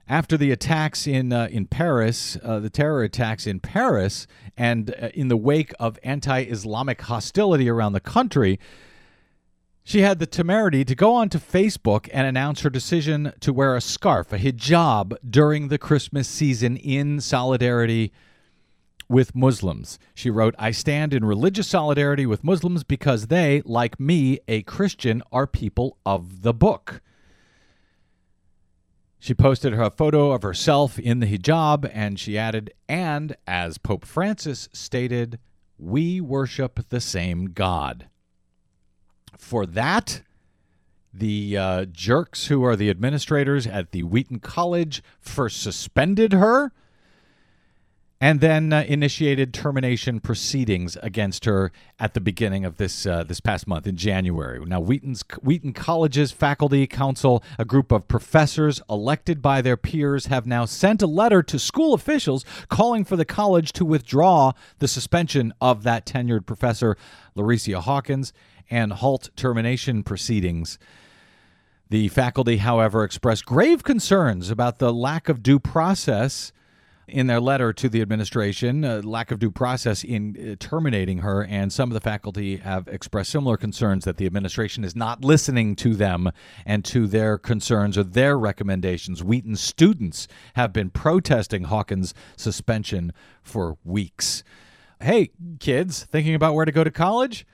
[0.09, 5.09] after the attacks in uh, in Paris, uh, the terror attacks in Paris, and uh,
[5.13, 8.57] in the wake of anti-Islamic hostility around the country,
[9.83, 13.81] she had the temerity to go onto Facebook and announce her decision to wear a
[13.81, 18.13] scarf, a hijab, during the Christmas season in solidarity
[19.09, 19.99] with Muslims.
[20.13, 25.21] She wrote, I stand in religious solidarity with Muslims because they, like me, a Christian,
[25.31, 27.01] are people of the book.
[29.19, 34.05] She posted her photo of herself in the hijab and she added, and as Pope
[34.05, 35.39] Francis stated,
[35.77, 38.07] we worship the same God.
[39.37, 40.21] For that,
[41.13, 46.71] the uh, jerks who are the administrators at the Wheaton College first suspended her
[48.19, 53.39] and then uh, initiated termination proceedings against her at the beginning of this uh, this
[53.39, 54.59] past month in January.
[54.65, 60.47] Now, Wheaton's Wheaton College's faculty council, a group of professors elected by their peers, have
[60.47, 65.53] now sent a letter to school officials calling for the college to withdraw the suspension
[65.61, 66.97] of that tenured professor,
[67.35, 68.33] Larycia Hawkins,
[68.69, 70.79] and halt termination proceedings.
[71.89, 76.51] The faculty, however, expressed grave concerns about the lack of due process
[77.07, 81.43] in their letter to the administration, uh, lack of due process in uh, terminating her,
[81.43, 85.75] and some of the faculty have expressed similar concerns that the administration is not listening
[85.77, 86.29] to them
[86.65, 89.23] and to their concerns or their recommendations.
[89.23, 94.43] Wheaton students have been protesting Hawkins' suspension for weeks.
[94.99, 97.45] Hey, kids, thinking about where to go to college?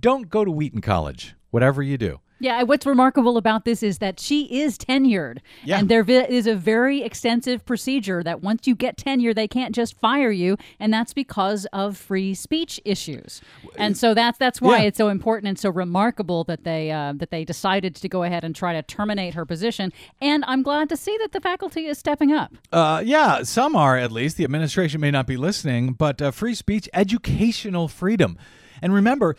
[0.00, 2.20] Don't go to Wheaton College, whatever you do.
[2.38, 5.38] Yeah, what's remarkable about this is that she is tenured.
[5.64, 5.78] Yeah.
[5.78, 9.98] And there is a very extensive procedure that once you get tenure, they can't just
[9.98, 13.40] fire you, and that's because of free speech issues.
[13.76, 14.84] And so that's that's why Yeah.
[14.88, 18.44] it's so important and so remarkable that they uh, that they decided to go ahead
[18.44, 19.92] and try to terminate her position.
[20.20, 22.52] And I'm glad to see that the faculty is stepping up.
[22.72, 24.36] Uh, yeah, some are at least.
[24.36, 28.36] The administration may not be listening, but uh, free speech, educational freedom.
[28.82, 29.36] And remember,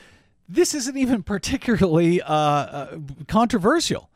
[0.48, 4.10] this isn't even particularly uh, uh, controversial.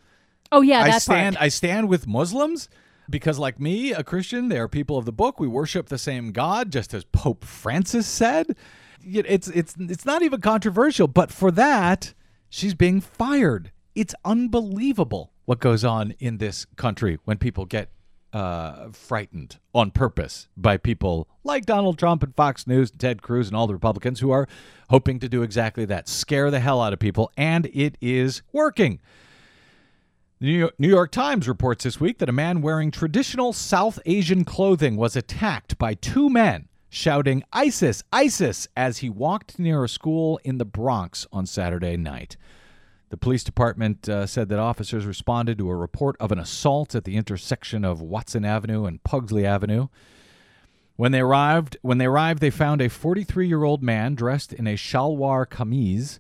[0.51, 1.35] Oh yeah, I stand.
[1.35, 1.45] part.
[1.45, 2.69] I stand with Muslims
[3.09, 5.39] because, like me, a Christian, they are people of the book.
[5.39, 8.55] We worship the same God, just as Pope Francis said.
[9.03, 12.13] It's it's it's not even controversial, but for that,
[12.49, 13.71] she's being fired.
[13.95, 17.89] It's unbelievable what goes on in this country when people get
[18.33, 23.47] uh, frightened on purpose by people like Donald Trump and Fox News and Ted Cruz
[23.47, 24.47] and all the Republicans who are
[24.89, 28.99] hoping to do exactly that scare the hell out of people, and it is working.
[30.39, 33.99] The New York, New York Times reports this week that a man wearing traditional South
[34.05, 39.89] Asian clothing was attacked by two men shouting ISIS, ISIS as he walked near a
[39.89, 42.37] school in the Bronx on Saturday night.
[43.11, 47.03] The police department uh, said that officers responded to a report of an assault at
[47.03, 49.89] the intersection of Watson Avenue and Pugsley Avenue.
[50.95, 55.45] When they arrived, when they arrived, they found a 43-year-old man dressed in a shalwar
[55.45, 56.19] kameez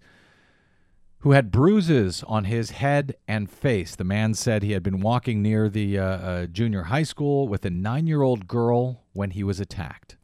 [1.19, 3.95] who had bruises on his head and face.
[3.95, 7.63] The man said he had been walking near the uh, uh, junior high school with
[7.63, 10.17] a nine-year-old girl when he was attacked.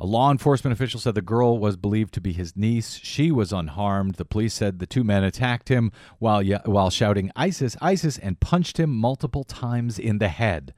[0.00, 2.98] A law enforcement official said the girl was believed to be his niece.
[3.02, 4.16] She was unharmed.
[4.16, 8.78] The police said the two men attacked him while while shouting ISIS, ISIS and punched
[8.78, 10.74] him multiple times in the head.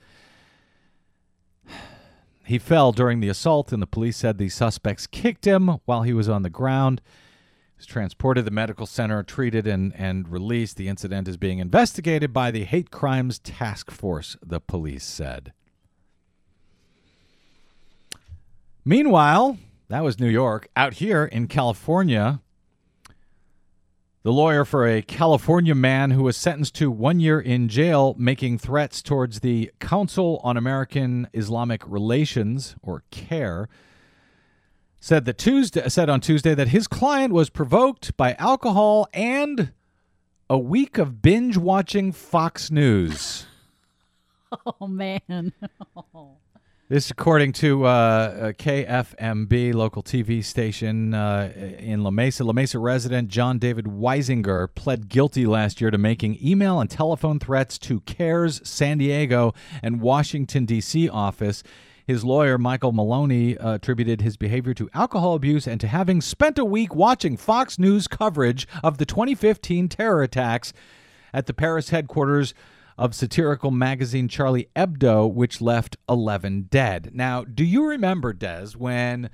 [2.44, 6.12] He fell during the assault and the police said the suspects kicked him while he
[6.12, 7.00] was on the ground.
[7.04, 10.76] He was transported to the medical center, treated and, and released.
[10.76, 15.54] The incident is being investigated by the Hate Crimes Task Force, the police said.
[18.88, 20.68] Meanwhile, that was New York.
[20.76, 22.40] Out here in California,
[24.22, 28.58] the lawyer for a California man who was sentenced to one year in jail making
[28.58, 33.68] threats towards the Council on American Islamic Relations, or CAIR,
[35.00, 39.72] said that Tuesday said on Tuesday that his client was provoked by alcohol and
[40.48, 43.46] a week of binge watching Fox News.
[44.80, 45.52] Oh man.
[46.14, 46.36] Oh.
[46.88, 52.78] This, according to uh, uh, KFMB, local TV station uh, in La Mesa, La Mesa
[52.78, 58.02] resident John David Weisinger pled guilty last year to making email and telephone threats to
[58.02, 61.08] CAIR's San Diego and Washington, D.C.
[61.08, 61.64] office.
[62.06, 66.56] His lawyer, Michael Maloney, uh, attributed his behavior to alcohol abuse and to having spent
[66.56, 70.72] a week watching Fox News coverage of the 2015 terror attacks
[71.34, 72.54] at the Paris headquarters
[72.98, 77.10] of satirical magazine Charlie Hebdo, which left 11 dead.
[77.12, 79.26] Now, do you remember, Des, when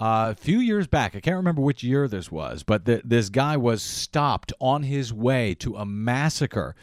[0.00, 3.28] uh, a few years back, I can't remember which year this was, but th- this
[3.28, 6.74] guy was stopped on his way to a massacre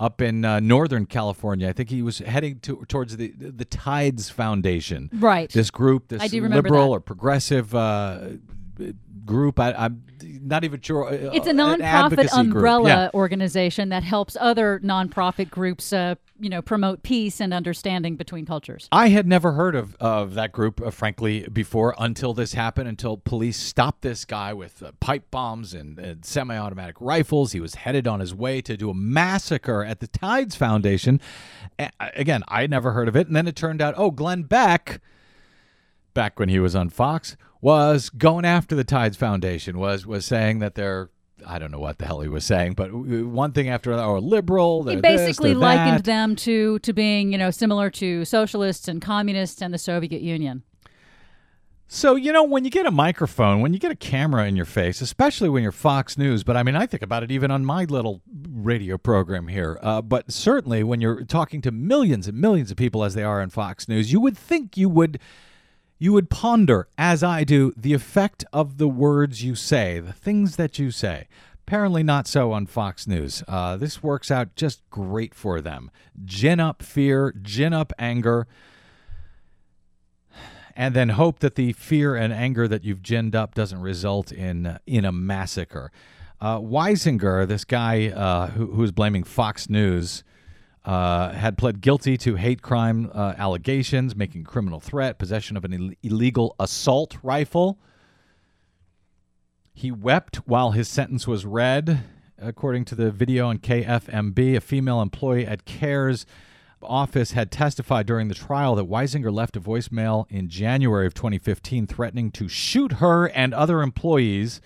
[0.00, 1.68] up in uh, Northern California.
[1.68, 5.10] I think he was heading to, towards the the Tides Foundation.
[5.12, 5.50] Right.
[5.50, 6.96] This group, this liberal that.
[6.96, 8.20] or progressive uh,
[9.24, 9.60] group.
[9.60, 11.06] I, I'm not even sure.
[11.08, 13.10] uh, It's a nonprofit umbrella Yeah.
[13.12, 18.88] organization that helps other nonprofit groups, uh, you know, promote peace and understanding between cultures.
[18.90, 23.18] I had never heard of, of that group, uh, frankly, before until this happened, until
[23.18, 27.52] police stopped this guy with uh, pipe bombs and, and semi automatic rifles.
[27.52, 31.20] He was headed on his way to do a massacre at the Tides Foundation.
[31.78, 33.26] A- again, I had never heard of it.
[33.26, 35.00] And then it turned out, oh, Glenn Beck,
[36.14, 40.60] back when he was on Fox, was going after the Tides Foundation, was, was saying
[40.60, 41.10] that they're.
[41.46, 44.20] I don't know what the hell he was saying, but one thing after another, or
[44.20, 44.82] liberal.
[44.82, 46.04] He they're this, basically likened that.
[46.04, 50.64] them to to being, you know, similar to socialists and communists and the Soviet Union.
[51.90, 54.66] So, you know, when you get a microphone, when you get a camera in your
[54.66, 57.64] face, especially when you're Fox News, but I mean, I think about it even on
[57.64, 62.70] my little radio program here, uh, but certainly when you're talking to millions and millions
[62.70, 65.18] of people as they are on Fox News, you would think you would.
[65.98, 70.56] You would ponder, as I do, the effect of the words you say, the things
[70.56, 71.26] that you say.
[71.66, 73.42] Apparently, not so on Fox News.
[73.48, 75.90] Uh, this works out just great for them.
[76.24, 78.46] Gin up fear, gin up anger,
[80.76, 84.78] and then hope that the fear and anger that you've ginned up doesn't result in
[84.86, 85.90] in a massacre.
[86.40, 90.22] Uh, Weisinger, this guy uh, who, who is blaming Fox News,
[90.88, 95.74] uh, had pled guilty to hate crime uh, allegations, making criminal threat, possession of an
[95.74, 97.78] Ill- illegal assault rifle.
[99.74, 102.04] He wept while his sentence was read,
[102.38, 104.56] according to the video on KFMB.
[104.56, 106.24] A female employee at CAIR's
[106.80, 111.86] office had testified during the trial that Weisinger left a voicemail in January of 2015
[111.86, 114.62] threatening to shoot her and other employees.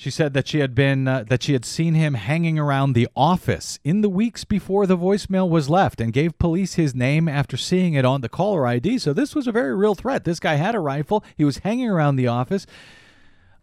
[0.00, 3.06] She said that she had been uh, that she had seen him hanging around the
[3.14, 7.58] office in the weeks before the voicemail was left and gave police his name after
[7.58, 8.96] seeing it on the caller ID.
[8.96, 10.24] So this was a very real threat.
[10.24, 11.22] This guy had a rifle.
[11.36, 12.66] He was hanging around the office.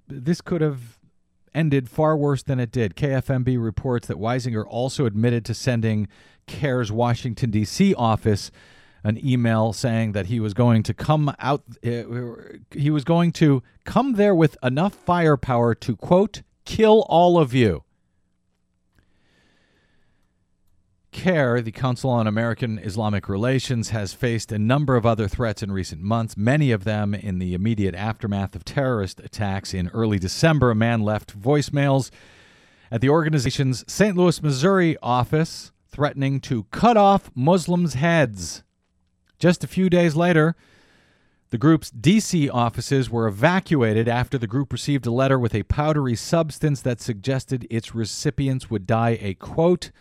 [0.07, 0.99] This could have
[1.55, 2.95] ended far worse than it did.
[2.95, 6.07] KFMB reports that Weisinger also admitted to sending
[6.45, 7.95] CAIR's Washington, D.C.
[7.95, 8.51] office
[9.07, 12.03] an email saying that he was going to come out, uh,
[12.71, 17.85] he was going to come there with enough firepower to, quote, kill all of you.
[21.13, 25.71] CAIR, the Council on American Islamic Relations, has faced a number of other threats in
[25.71, 29.73] recent months, many of them in the immediate aftermath of terrorist attacks.
[29.73, 32.11] In early December, a man left voicemails
[32.91, 34.17] at the organization's St.
[34.17, 38.63] Louis, Missouri office threatening to cut off Muslims' heads.
[39.39, 40.55] Just a few days later,
[41.49, 46.15] the group's DC offices were evacuated after the group received a letter with a powdery
[46.15, 49.91] substance that suggested its recipients would die a quote,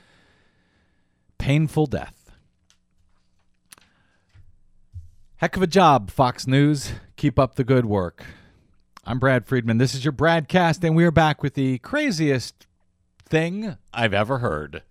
[1.38, 2.32] painful death.
[5.36, 6.92] Heck of a job, Fox News.
[7.16, 8.24] Keep up the good work.
[9.04, 9.78] I'm Brad Friedman.
[9.78, 12.66] This is your Bradcast, and we are back with the craziest
[13.28, 14.82] thing I've ever heard.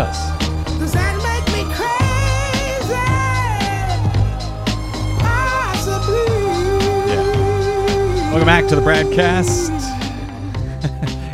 [0.00, 0.78] Yes, it does.
[0.78, 2.94] Does that make me crazy?
[8.30, 9.68] Welcome back to the Bradcast.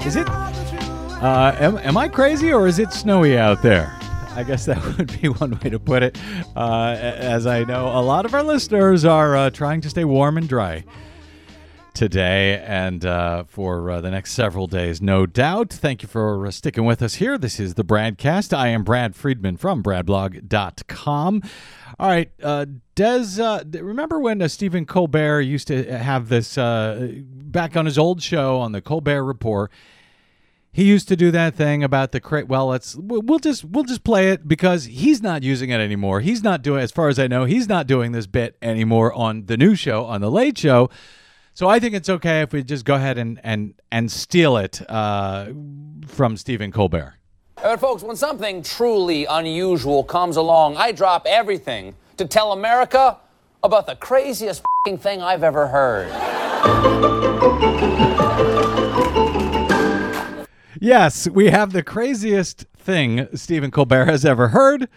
[0.06, 0.28] is it?
[0.28, 3.96] Uh, am, am I crazy or is it snowy out there?
[4.34, 6.18] I guess that would be one way to put it.
[6.56, 10.38] Uh, as I know, a lot of our listeners are uh, trying to stay warm
[10.38, 10.82] and dry
[11.96, 15.72] today and uh, for uh, the next several days, no doubt.
[15.72, 17.38] Thank you for uh, sticking with us here.
[17.38, 18.56] This is the Bradcast.
[18.56, 21.42] I am Brad Friedman from BradBlog.com.
[21.98, 27.76] All right, uh, Des, uh, remember when uh, Stephen Colbert used to have this back
[27.76, 29.72] on his old show on the Colbert Report?
[30.70, 32.48] He used to do that thing about the crate.
[32.48, 36.20] Well, let's we'll we'll just we'll just play it because he's not using it anymore.
[36.20, 39.46] He's not doing, as far as I know, he's not doing this bit anymore on
[39.46, 40.90] the new show on the Late Show.
[41.56, 44.82] So I think it's okay if we just go ahead and and and steal it
[44.90, 45.46] uh,
[46.06, 47.14] from Stephen Colbert.
[47.54, 53.16] But folks, when something truly unusual comes along, I drop everything to tell America
[53.62, 56.10] about the craziest fing thing I've ever heard.
[60.78, 64.90] Yes, we have the craziest thing Stephen Colbert has ever heard.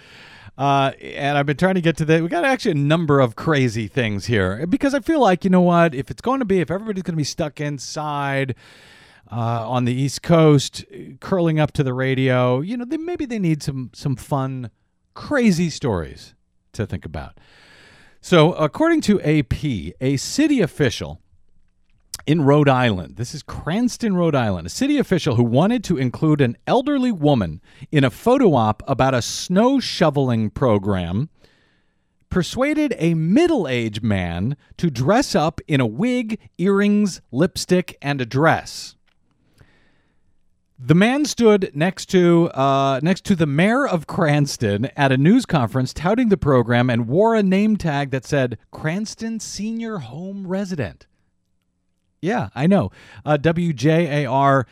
[0.59, 2.21] Uh, and I've been trying to get to the.
[2.21, 5.61] We got actually a number of crazy things here because I feel like you know
[5.61, 5.95] what?
[5.95, 8.55] If it's going to be, if everybody's going to be stuck inside
[9.31, 10.83] uh, on the East Coast,
[11.21, 14.69] curling up to the radio, you know, maybe they need some some fun,
[15.13, 16.35] crazy stories
[16.73, 17.39] to think about.
[18.19, 19.63] So, according to AP,
[20.01, 21.21] a city official
[22.25, 23.15] in Rhode Island.
[23.15, 24.67] This is Cranston, Rhode Island.
[24.67, 27.61] A city official who wanted to include an elderly woman
[27.91, 31.29] in a photo op about a snow shoveling program
[32.29, 38.25] persuaded a middle aged man to dress up in a wig, earrings, lipstick, and a
[38.25, 38.95] dress.
[40.81, 45.45] The man stood next to uh, next to the mayor of Cranston at a news
[45.45, 51.05] conference touting the program and wore a name tag that said Cranston Senior Home Resident.
[52.21, 52.91] Yeah, I know.
[53.25, 54.65] Uh, WJAR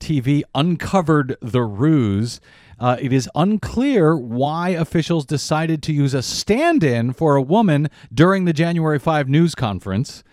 [0.00, 2.40] TV uncovered the ruse.
[2.78, 7.88] Uh, it is unclear why officials decided to use a stand in for a woman
[8.12, 10.24] during the January 5 news conference,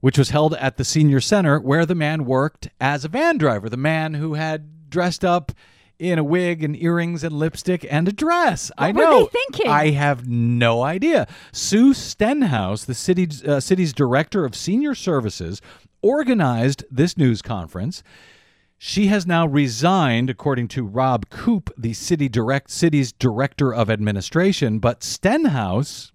[0.00, 3.68] which was held at the senior center where the man worked as a van driver.
[3.68, 5.52] The man who had dressed up
[6.10, 8.70] in a wig and earrings and lipstick and a dress.
[8.78, 9.20] I What were know.
[9.24, 9.70] they thinking?
[9.70, 11.26] I have no idea.
[11.52, 15.60] Sue Stenhouse, the city's, uh, city's director of senior services,
[16.02, 18.02] organized this news conference.
[18.76, 24.78] She has now resigned, according to Rob Coupe, the city direct city's director of administration.
[24.78, 26.12] But Stenhouse,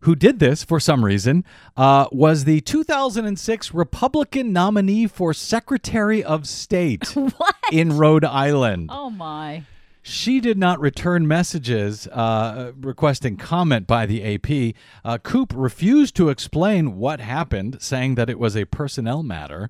[0.00, 1.44] who did this for some reason,
[1.76, 7.14] uh, was the 2006 Republican nominee for Secretary of State
[7.72, 8.90] in Rhode Island.
[8.92, 9.64] Oh my.
[10.02, 14.74] She did not return messages uh, requesting comment by the AP.
[15.04, 19.68] Uh, Coupe refused to explain what happened, saying that it was a personnel matter.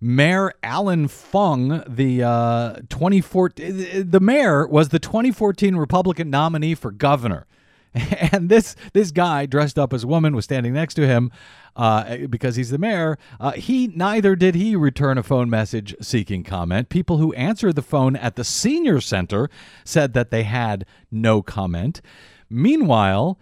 [0.00, 7.46] Mayor Allan Fung, the uh, 2014, the mayor was the 2014 Republican nominee for governor,
[8.32, 11.30] and this this guy dressed up as a woman was standing next to him
[11.76, 13.18] uh, because he's the mayor.
[13.40, 16.88] Uh, he neither did he return a phone message seeking comment.
[16.88, 19.48] People who answered the phone at the senior center
[19.84, 22.00] said that they had no comment.
[22.48, 23.38] Meanwhile.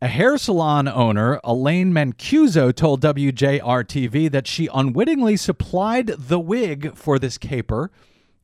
[0.00, 6.96] A hair salon owner, Elaine Mancuso, told WJR TV that she unwittingly supplied the wig
[6.96, 7.92] for this caper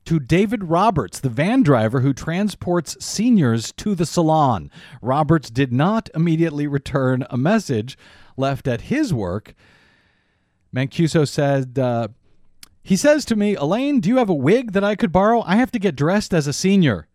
[0.09, 4.71] to David Roberts, the van driver who transports seniors to the salon.
[5.03, 7.95] Roberts did not immediately return a message
[8.35, 9.53] left at his work.
[10.75, 12.07] Mancuso said, uh,
[12.81, 15.43] He says to me, Elaine, do you have a wig that I could borrow?
[15.45, 17.07] I have to get dressed as a senior.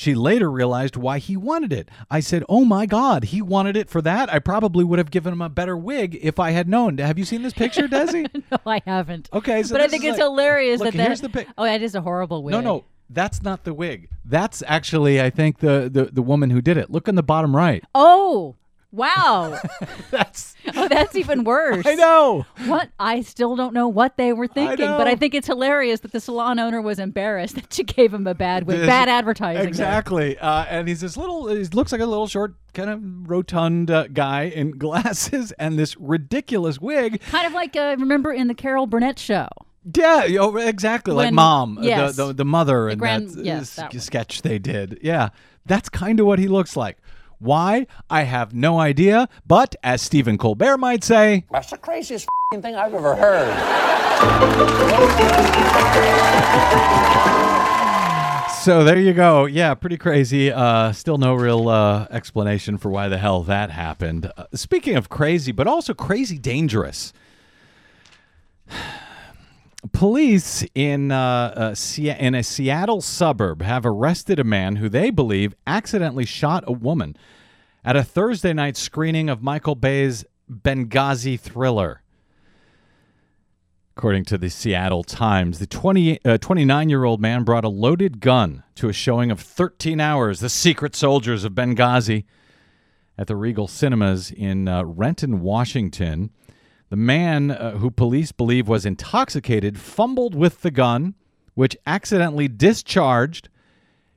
[0.00, 1.90] She later realized why he wanted it.
[2.10, 4.32] I said, Oh my God, he wanted it for that?
[4.32, 6.96] I probably would have given him a better wig if I had known.
[6.96, 8.26] Have you seen this picture, Desi?
[8.50, 9.28] No, I haven't.
[9.30, 11.06] Okay, so but I think it's like- hilarious Look, that that.
[11.08, 12.52] here's the pic- Oh, that is a horrible wig.
[12.52, 14.08] No, no, that's not the wig.
[14.24, 16.88] That's actually, I think, the, the, the woman who did it.
[16.90, 17.84] Look in the bottom right.
[17.94, 18.56] Oh,
[18.92, 19.58] wow.
[20.10, 21.86] That's, oh, that's even worse.
[21.86, 22.44] I know.
[22.66, 22.90] What?
[22.98, 26.20] I still don't know what they were thinking, but I think it's hilarious that the
[26.20, 29.66] salon owner was embarrassed that she gave him a bad wig, bad advertising.
[29.66, 30.36] Exactly.
[30.38, 34.08] Uh, and he's this little, he looks like a little short, kind of rotund uh,
[34.08, 37.20] guy in glasses and this ridiculous wig.
[37.22, 39.48] Kind of like uh, remember in the Carol Burnett show.
[39.96, 41.14] Yeah, oh, exactly.
[41.14, 42.16] like mom, uh, yes.
[42.16, 44.00] the, the, the mother and grand- that, yes, uh, that one.
[44.00, 44.98] sketch they did.
[45.02, 45.30] Yeah,
[45.64, 46.98] that's kind of what he looks like.
[47.40, 47.86] Why?
[48.08, 49.28] I have no idea.
[49.46, 53.50] But as Stephen Colbert might say, That's the craziest f***ing thing I've ever heard.
[58.62, 59.46] So there you go.
[59.46, 60.52] Yeah, pretty crazy.
[60.52, 64.30] Uh, still no real uh, explanation for why the hell that happened.
[64.36, 67.14] Uh, speaking of crazy, but also crazy dangerous.
[69.92, 75.10] Police in uh, uh, Se- in a Seattle suburb have arrested a man who they
[75.10, 77.16] believe accidentally shot a woman
[77.84, 82.02] at a Thursday night screening of Michael Bay's Benghazi thriller.
[83.96, 88.88] According to the Seattle Times, the 20, uh, 29-year-old man brought a loaded gun to
[88.88, 92.24] a showing of 13 Hours, The Secret Soldiers of Benghazi,
[93.18, 96.30] at the Regal Cinemas in uh, Renton, Washington.
[96.90, 101.14] The man, uh, who police believe was intoxicated, fumbled with the gun,
[101.54, 103.48] which accidentally discharged,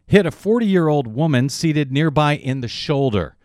[0.07, 3.37] hit a 40-year-old woman seated nearby in the shoulder.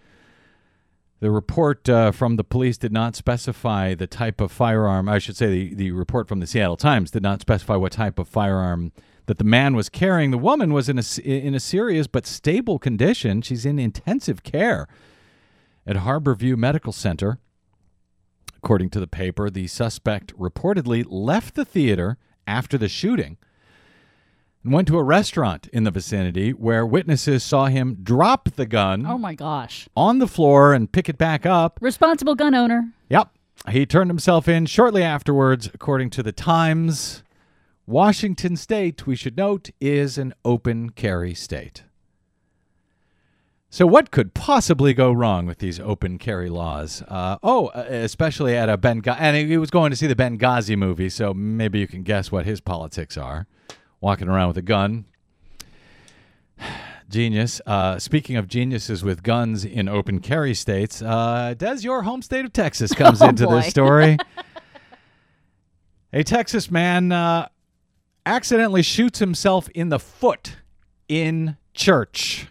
[1.21, 5.09] The report uh, from the police did not specify the type of firearm.
[5.09, 8.19] I should say the, the report from the Seattle Times did not specify what type
[8.19, 8.93] of firearm
[9.27, 10.31] that the man was carrying.
[10.31, 13.43] The woman was in a, in a serious but stable condition.
[13.43, 14.89] She's in intensive care
[15.87, 17.41] at Harborview Medical Center.
[18.63, 23.37] According to the paper, the suspect reportedly left the theater after the shooting
[24.65, 29.07] and went to a restaurant in the vicinity where witnesses saw him drop the gun
[29.07, 29.89] Oh my gosh.
[29.97, 31.79] on the floor and pick it back up.
[31.81, 32.93] Responsible gun owner.
[33.09, 33.31] Yep.
[33.71, 37.23] He turned himself in shortly afterwards, according to the Times.
[37.87, 41.85] Washington state, we should note, is an open carry state.
[43.71, 47.03] So, what could possibly go wrong with these open carry laws?
[47.07, 50.77] Uh, oh, uh, especially at a Benghazi, and he was going to see the Benghazi
[50.77, 53.47] movie, so maybe you can guess what his politics are.
[54.01, 55.05] Walking around with a gun.
[57.11, 57.61] Genius.
[57.67, 62.45] Uh, speaking of geniuses with guns in open carry states, uh, does your home state
[62.45, 63.57] of Texas comes Oh, into boy.
[63.57, 64.17] this story?
[66.13, 67.49] a Texas man uh,
[68.27, 70.57] accidentally shoots himself in the foot
[71.09, 72.49] in church.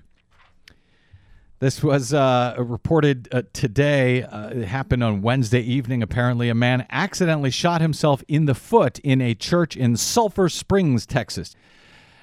[1.59, 4.21] This was uh, reported uh, today.
[4.21, 6.03] Uh, it happened on Wednesday evening.
[6.03, 11.07] Apparently, a man accidentally shot himself in the foot in a church in Sulphur Springs,
[11.07, 11.55] Texas.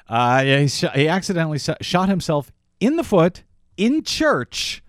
[0.09, 3.43] Uh, he, sh- he accidentally s- shot himself in the foot
[3.77, 4.85] in church.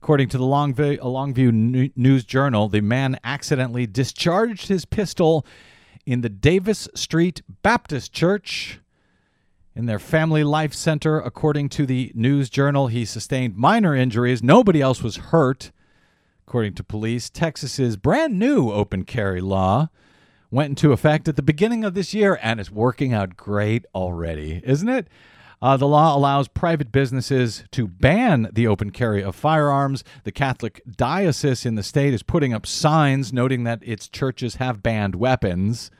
[0.00, 5.44] According to the Longview, Longview News Journal, the man accidentally discharged his pistol
[6.06, 8.80] in the Davis Street Baptist Church
[9.76, 11.20] in their family life center.
[11.20, 14.42] According to the News Journal, he sustained minor injuries.
[14.42, 15.70] Nobody else was hurt.
[16.48, 19.90] According to police, Texas's brand new open carry law
[20.50, 24.62] went into effect at the beginning of this year and it's working out great already,
[24.64, 25.08] isn't it?
[25.60, 30.04] Uh, the law allows private businesses to ban the open carry of firearms.
[30.24, 34.82] The Catholic diocese in the state is putting up signs noting that its churches have
[34.82, 35.90] banned weapons.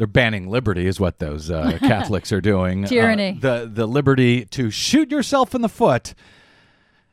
[0.00, 2.86] They're banning liberty, is what those uh, Catholics are doing.
[2.86, 3.32] Uh, Tyranny.
[3.38, 6.14] the the liberty to shoot yourself in the foot,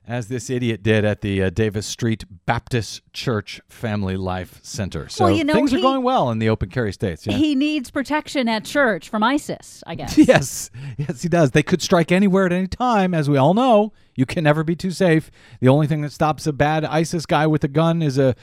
[0.07, 5.09] as this idiot did at the uh, Davis Street Baptist Church Family Life Center.
[5.09, 7.27] So Well, you know, things are going well in the open carry states.
[7.27, 7.33] Yeah.
[7.33, 10.17] He needs protection at church from ISIS, I guess.
[10.27, 11.51] Yes, yes, he does.
[11.51, 13.91] They could strike anywhere at any time, as we all know.
[14.15, 15.29] You can never be too safe.
[15.59, 18.33] The only thing that stops a bad ISIS guy with a gun is a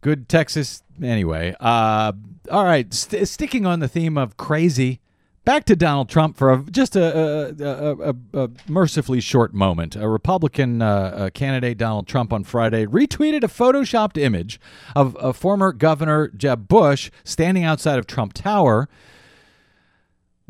[0.00, 0.82] good Texas.
[1.02, 2.12] Anyway, uh,
[2.50, 2.92] all right.
[2.92, 5.00] St- sticking on the theme of crazy,
[5.44, 9.96] back to Donald Trump for a, just a, a, a, mercifully short moment.
[9.96, 14.60] A Republican uh, uh, candidate, Donald Trump, on Friday retweeted a photoshopped image
[14.94, 18.88] of former Governor Jeb Bush standing outside of Trump Tower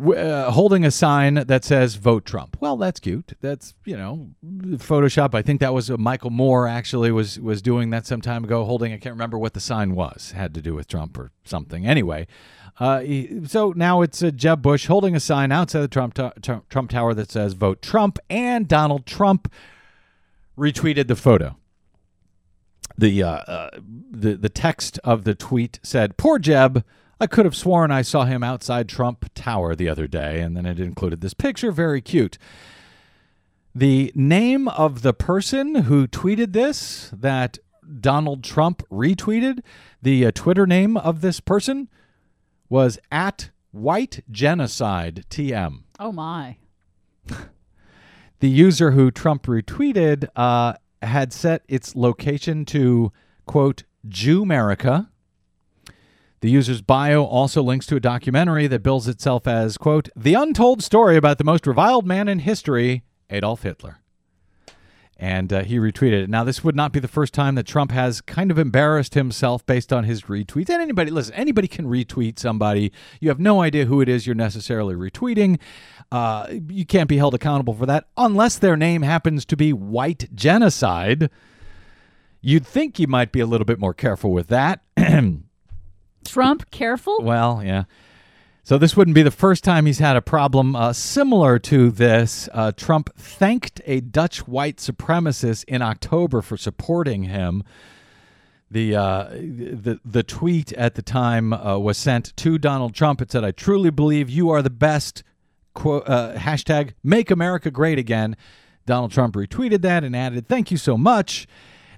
[0.09, 3.33] uh, holding a sign that says "Vote Trump." Well, that's cute.
[3.41, 5.35] That's you know, Photoshop.
[5.35, 8.65] I think that was uh, Michael Moore actually was was doing that some time ago,
[8.65, 8.93] holding.
[8.93, 10.33] I can't remember what the sign was.
[10.33, 11.87] Had to do with Trump or something.
[11.87, 12.27] Anyway,
[12.79, 13.03] uh,
[13.47, 16.91] so now it's uh, Jeb Bush holding a sign outside the Trump to- Trump Trump
[16.91, 19.53] Tower that says "Vote Trump," and Donald Trump
[20.57, 21.57] retweeted the photo.
[22.97, 23.71] The uh, uh,
[24.11, 26.85] the the text of the tweet said, "Poor Jeb."
[27.21, 30.65] I could have sworn I saw him outside Trump Tower the other day, and then
[30.65, 31.71] it included this picture.
[31.71, 32.39] Very cute.
[33.75, 37.59] The name of the person who tweeted this that
[38.01, 39.61] Donald Trump retweeted,
[40.01, 41.89] the uh, Twitter name of this person
[42.69, 45.81] was at White Genocide TM.
[45.99, 46.57] Oh my.
[48.41, 53.13] The user who Trump retweeted uh, had set its location to,
[53.45, 55.09] quote, Jewmerica.
[56.41, 60.83] The user's bio also links to a documentary that bills itself as, quote, the untold
[60.83, 63.99] story about the most reviled man in history, Adolf Hitler.
[65.19, 66.31] And uh, he retweeted it.
[66.31, 69.67] Now, this would not be the first time that Trump has kind of embarrassed himself
[69.67, 70.71] based on his retweets.
[70.71, 72.91] And anybody, listen, anybody can retweet somebody.
[73.21, 75.59] You have no idea who it is you're necessarily retweeting.
[76.11, 80.35] Uh, you can't be held accountable for that unless their name happens to be white
[80.35, 81.29] genocide.
[82.41, 84.81] You'd think you might be a little bit more careful with that.
[86.25, 87.19] Trump, careful.
[87.23, 87.85] Well, yeah.
[88.63, 92.49] So this wouldn't be the first time he's had a problem uh, similar to this.
[92.53, 97.65] Uh, Trump thanked a Dutch white supremacist in October for supporting him.
[98.71, 103.21] The uh, the the tweet at the time uh, was sent to Donald Trump.
[103.21, 105.25] It said, "I truly believe you are the best."
[105.75, 108.37] Uh, hashtag Make America Great Again.
[108.87, 111.49] Donald Trump retweeted that and added, "Thank you so much."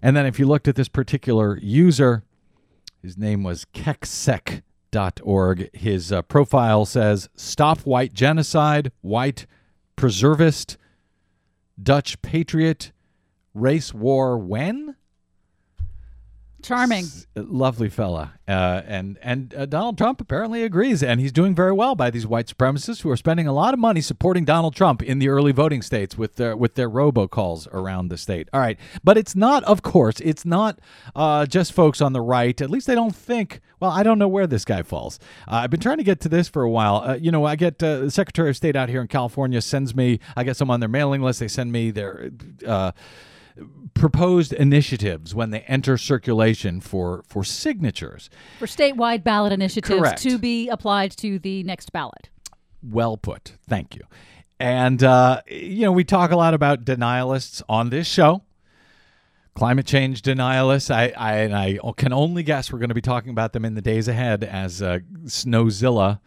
[0.01, 2.25] And then if you looked at this particular user,
[3.03, 5.71] his name was keksec.org.
[5.75, 9.47] His uh, profile says Stop White Genocide, White
[9.97, 10.77] Preservist,
[11.83, 12.93] Dutch Patriot,
[13.55, 14.97] Race War When?
[16.63, 17.07] Charming.
[17.35, 21.95] lovely fella, uh, and and uh, Donald Trump apparently agrees, and he's doing very well
[21.95, 25.19] by these white supremacists who are spending a lot of money supporting Donald Trump in
[25.19, 28.49] the early voting states with their with their robocalls around the state.
[28.53, 30.79] All right, but it's not, of course, it's not
[31.15, 32.61] uh, just folks on the right.
[32.61, 33.61] At least they don't think.
[33.81, 35.19] Well, I don't know where this guy falls.
[35.49, 37.03] Uh, I've been trying to get to this for a while.
[37.05, 39.95] Uh, you know, I get uh, the Secretary of State out here in California sends
[39.95, 40.21] me.
[40.37, 41.41] I guess I'm on their mailing list.
[41.41, 42.31] They send me their.
[43.95, 48.31] Proposed initiatives when they enter circulation for for signatures.
[48.59, 50.23] For statewide ballot initiatives Correct.
[50.23, 52.31] to be applied to the next ballot.
[52.83, 53.55] Well put.
[53.69, 54.03] Thank you.
[54.59, 58.43] And uh, you know, we talk a lot about denialists on this show.
[59.55, 60.91] Climate change denialists.
[60.91, 63.75] I, I, and I can only guess we're going to be talking about them in
[63.75, 66.21] the days ahead as uh, Snowzilla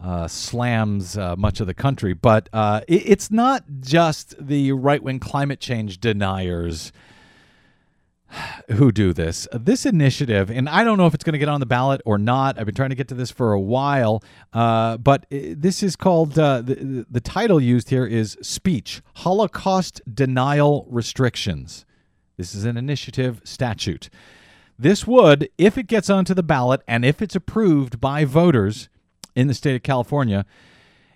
[0.00, 2.14] uh, slams uh, much of the country.
[2.14, 6.92] But uh, it, it's not just the right wing climate change deniers
[8.72, 9.48] who do this.
[9.52, 12.18] This initiative, and I don't know if it's going to get on the ballot or
[12.18, 12.58] not.
[12.58, 14.22] I've been trying to get to this for a while,
[14.52, 20.86] uh, but this is called uh, the, the title used here is Speech Holocaust Denial
[20.90, 21.86] Restrictions.
[22.36, 24.10] This is an initiative statute.
[24.78, 28.88] This would, if it gets onto the ballot and if it's approved by voters
[29.38, 30.44] in the state of California,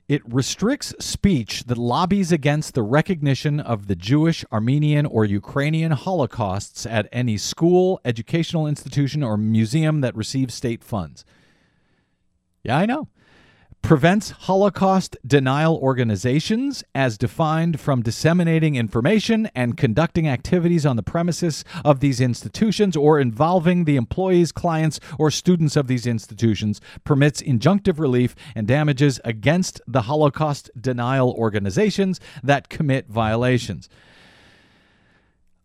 [0.08, 6.86] it restricts speech that lobbies against the recognition of the Jewish, Armenian, or Ukrainian Holocausts
[6.86, 11.24] at any school, educational institution, or museum that receives state funds.
[12.62, 13.08] Yeah, I know.
[13.82, 21.64] Prevents Holocaust denial organizations as defined from disseminating information and conducting activities on the premises
[21.84, 26.80] of these institutions or involving the employees, clients, or students of these institutions.
[27.02, 33.88] Permits injunctive relief and damages against the Holocaust denial organizations that commit violations.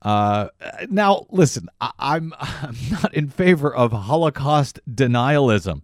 [0.01, 0.47] Uh,
[0.89, 5.83] now, listen, I, I'm I'm not in favor of Holocaust denialism.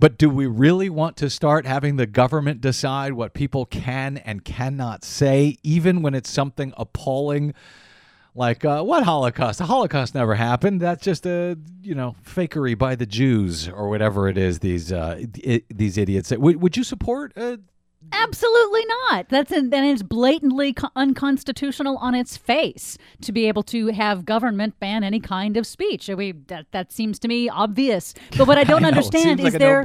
[0.00, 4.44] But do we really want to start having the government decide what people can and
[4.44, 7.52] cannot say, even when it's something appalling?
[8.34, 9.58] Like uh, what Holocaust?
[9.58, 10.80] The Holocaust never happened.
[10.80, 14.60] That's just a you know fakery by the Jews or whatever it is.
[14.60, 16.30] These uh, I- these idiots.
[16.30, 17.32] Would, would you support?
[17.36, 17.56] Uh,
[18.12, 19.28] Absolutely not.
[19.28, 24.78] That's and it's blatantly co- unconstitutional on its face to be able to have government
[24.78, 26.08] ban any kind of speech.
[26.08, 28.14] I mean, that that seems to me obvious.
[28.36, 28.98] But what I don't I know.
[28.98, 29.82] Understand like is a there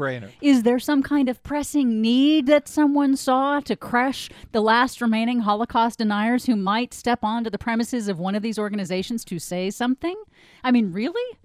[0.63, 5.97] there some kind of pressing need that someone saw to crush the last remaining Holocaust
[5.97, 10.15] deniers who might step onto the premises of one of these organizations to say something?
[10.63, 11.37] I mean, really?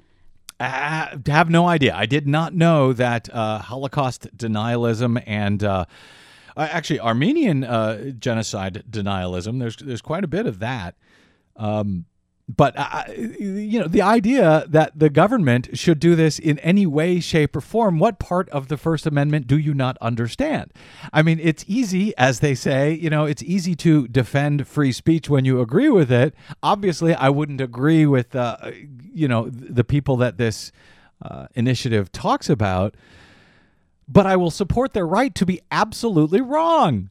[0.61, 1.95] I have no idea.
[1.95, 5.85] I did not know that uh, Holocaust denialism and uh,
[6.59, 9.61] uh, actually Armenian uh, genocide denialism.
[9.61, 10.97] There's there's quite a bit of that.
[11.57, 12.07] Um,
[12.49, 17.21] but uh, you know the idea that the government should do this in any way,
[17.21, 17.99] shape, or form.
[17.99, 20.73] What part of the First Amendment do you not understand?
[21.13, 22.95] I mean, it's easy, as they say.
[22.95, 26.35] You know, it's easy to defend free speech when you agree with it.
[26.63, 28.57] Obviously, I wouldn't agree with uh,
[29.13, 30.73] you know the people that this
[31.21, 32.95] uh, initiative talks about,
[34.09, 37.11] but I will support their right to be absolutely wrong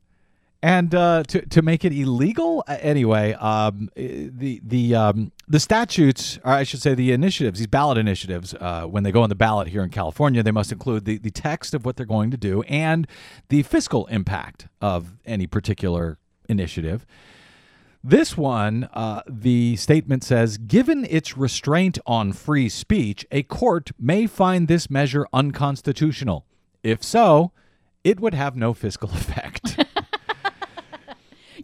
[0.64, 3.34] and uh, to to make it illegal anyway.
[3.34, 7.98] Um, eh, the the um, the statutes, or I should say, the initiatives, these ballot
[7.98, 11.18] initiatives, uh, when they go on the ballot here in California, they must include the
[11.18, 13.08] the text of what they're going to do and
[13.50, 16.18] the fiscal impact of any particular
[16.50, 17.06] initiative.
[18.04, 24.28] This one, uh, the statement says, given its restraint on free speech, a court may
[24.28, 26.47] find this measure unconstitutional.
[26.88, 27.52] If so,
[28.04, 29.78] it would have no fiscal effect.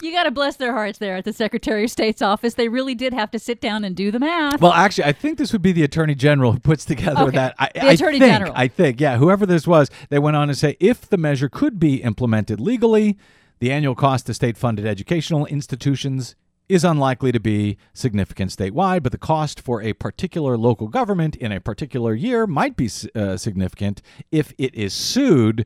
[0.01, 2.55] You got to bless their hearts there at the Secretary of State's office.
[2.55, 4.59] They really did have to sit down and do the math.
[4.59, 7.38] Well, actually, I think this would be the attorney general who puts together Okay.
[7.38, 7.55] that.
[7.57, 8.51] I, The I Attorney think, General.
[8.53, 11.80] I think, yeah, whoever this was, they went on to say if the measure could
[11.80, 13.17] be implemented legally,
[13.59, 16.36] the annual cost to state-funded educational institutions
[16.70, 21.51] is unlikely to be significant statewide, but the cost for a particular local government in
[21.51, 24.01] a particular year might be uh, significant
[24.32, 25.66] if it is sued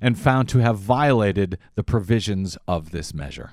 [0.00, 3.52] and found to have violated the provisions of this measure.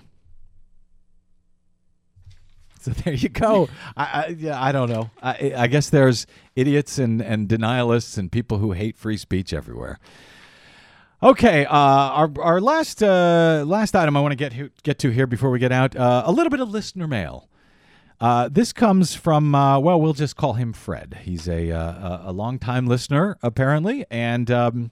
[2.85, 3.67] So there you go.
[3.97, 5.09] I, I yeah, I don't know.
[5.21, 9.99] I, I guess there's idiots and, and denialists and people who hate free speech everywhere.
[11.25, 15.25] Okay, uh, our our last uh, last item I want to get get to here
[15.25, 17.49] before we get out uh, a little bit of listener mail.
[18.21, 21.21] Uh, this comes from uh, well, we'll just call him Fred.
[21.23, 24.91] He's a uh, a longtime listener apparently, and um,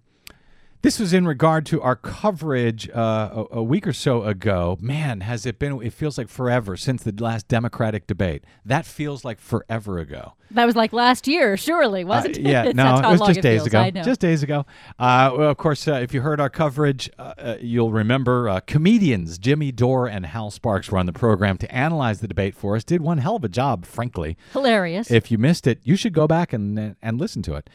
[0.84, 4.78] This was in regard to our coverage uh, a, a week or so ago.
[4.82, 5.82] Man, has it been?
[5.82, 8.44] It feels like forever since the last Democratic debate.
[8.66, 10.34] That feels like forever ago.
[10.52, 12.46] That was like last year, surely, wasn't Uh, it?
[12.46, 13.68] yeah, no, it was just days feels.
[13.68, 13.92] ago.
[14.04, 14.66] Just days ago.
[15.00, 18.60] Uh, well, of course, uh, if you heard our coverage, uh, uh, you'll remember uh,
[18.68, 22.76] comedians Jimmy Dore and Hal Sparks were on the program to analyze the debate for
[22.76, 22.84] us.
[22.84, 24.36] Did one hell of a job, frankly.
[24.52, 25.10] Hilarious.
[25.10, 27.70] If you missed it, you should go back and and listen to it.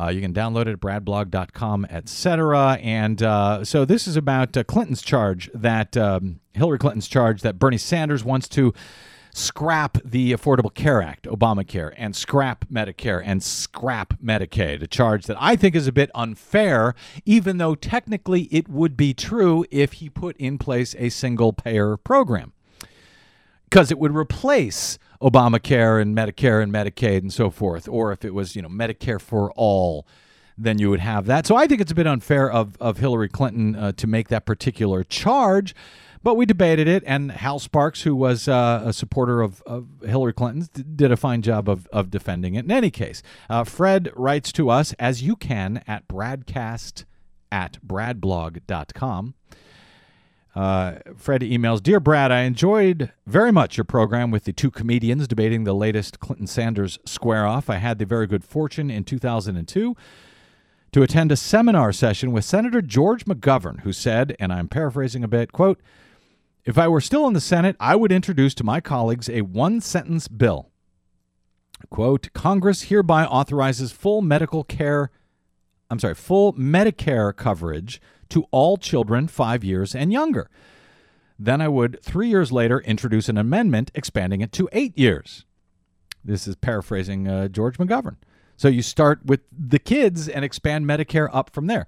[0.00, 2.78] Uh, you can download it at bradblog.com, etc.
[2.80, 7.58] And uh, so this is about uh, Clinton's charge that um, Hillary Clinton's charge that
[7.58, 8.72] Bernie Sanders wants to
[9.34, 14.82] scrap the Affordable Care Act, Obamacare, and scrap Medicare and scrap Medicaid.
[14.82, 16.94] A charge that I think is a bit unfair,
[17.26, 21.98] even though technically it would be true if he put in place a single payer
[21.98, 22.54] program
[23.64, 27.88] because it would replace Obamacare and Medicare and Medicaid and so forth.
[27.88, 30.06] Or if it was, you know, Medicare for all,
[30.56, 31.46] then you would have that.
[31.46, 34.46] So I think it's a bit unfair of, of Hillary Clinton uh, to make that
[34.46, 35.74] particular charge.
[36.22, 40.34] But we debated it, and Hal Sparks, who was uh, a supporter of, of Hillary
[40.34, 42.66] Clinton's, d- did a fine job of, of defending it.
[42.66, 47.04] In any case, uh, Fred writes to us, as you can, at bradcast
[47.50, 49.34] at bradblog.com.
[50.54, 55.28] Uh, Fred emails Dear Brad, I enjoyed very much your program with the two comedians
[55.28, 57.70] debating the latest Clinton Sanders square off.
[57.70, 59.96] I had the very good fortune in 2002
[60.92, 65.28] to attend a seminar session with Senator George McGovern, who said, and I'm paraphrasing a
[65.28, 65.80] bit, quote,
[66.64, 69.80] if I were still in the Senate, I would introduce to my colleagues a one
[69.80, 70.70] sentence bill.
[71.88, 75.10] Quote, Congress hereby authorizes full medical care,
[75.88, 78.00] I'm sorry, full Medicare coverage
[78.30, 80.50] to all children five years and younger.
[81.38, 85.44] Then I would, three years later, introduce an amendment expanding it to eight years.
[86.22, 88.16] This is paraphrasing uh, George McGovern.
[88.56, 91.86] So you start with the kids and expand Medicare up from there.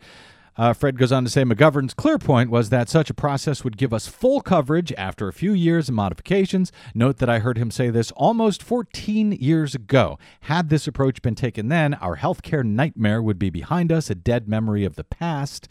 [0.56, 3.78] Uh, Fred goes on to say McGovern's clear point was that such a process would
[3.78, 6.70] give us full coverage after a few years of modifications.
[6.94, 10.18] Note that I heard him say this almost 14 years ago.
[10.42, 14.46] Had this approach been taken then, our healthcare nightmare would be behind us, a dead
[14.46, 15.68] memory of the past.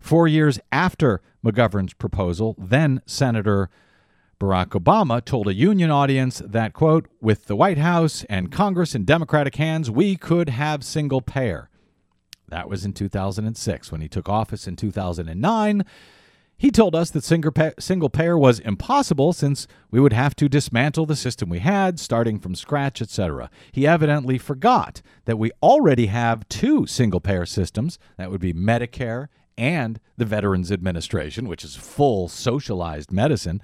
[0.00, 3.70] Four years after McGovern's proposal, then Senator
[4.40, 9.04] Barack Obama told a union audience that, quote, with the White House and Congress in
[9.04, 11.68] Democratic hands, we could have single payer.
[12.46, 13.92] That was in 2006.
[13.92, 15.84] When he took office in 2009,
[16.56, 17.24] he told us that
[17.78, 22.38] single payer was impossible since we would have to dismantle the system we had, starting
[22.38, 23.50] from scratch, etc.
[23.70, 29.28] He evidently forgot that we already have two single payer systems that would be Medicare
[29.58, 33.60] and the Veterans Administration, which is full socialized medicine.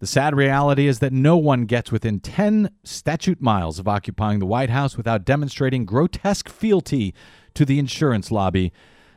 [0.00, 4.46] The sad reality is that no one gets within 10 statute miles of occupying the
[4.46, 7.14] White House without demonstrating grotesque fealty
[7.52, 8.72] to the insurance lobby,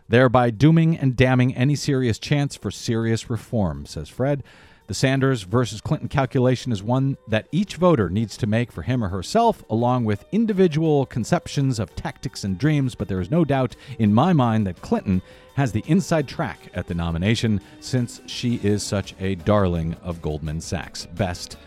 [0.10, 4.44] thereby dooming and damning any serious chance for serious reform, says Fred.
[4.88, 9.02] The Sanders versus Clinton calculation is one that each voter needs to make for him
[9.02, 12.94] or herself, along with individual conceptions of tactics and dreams.
[12.94, 15.22] But there is no doubt in my mind that Clinton
[15.56, 20.60] has the inside track at the nomination since she is such a darling of Goldman
[20.62, 21.06] Sachs.
[21.08, 21.58] Best,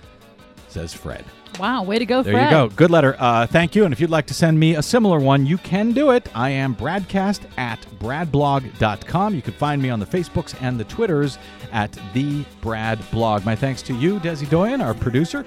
[0.68, 1.24] says Fred.
[1.60, 2.44] Wow, way to go, There Fred.
[2.46, 2.68] you go.
[2.68, 3.16] Good letter.
[3.18, 3.84] Uh, thank you.
[3.84, 6.28] And if you'd like to send me a similar one, you can do it.
[6.34, 9.34] I am Bradcast at bradblog.com.
[9.34, 11.38] You can find me on the Facebooks and the Twitters
[11.72, 13.44] at the Brad Blog.
[13.44, 15.46] My thanks to you, Desi Doyen, our producer,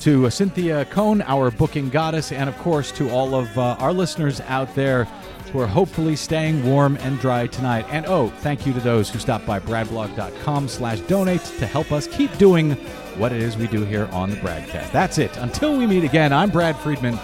[0.00, 4.40] to Cynthia Cohn, our booking goddess, and of course to all of uh, our listeners
[4.42, 5.08] out there
[5.48, 7.86] who are hopefully staying warm and dry tonight.
[7.90, 12.06] And oh, thank you to those who stopped by bradblog.com slash donate to help us
[12.06, 12.72] keep doing
[13.16, 14.92] what it is we do here on the Bradcast.
[14.92, 15.36] That's it.
[15.38, 17.18] Until we meet again, I'm Brad Friedman.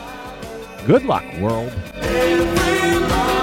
[0.86, 1.72] Good luck, world.
[1.94, 3.33] Every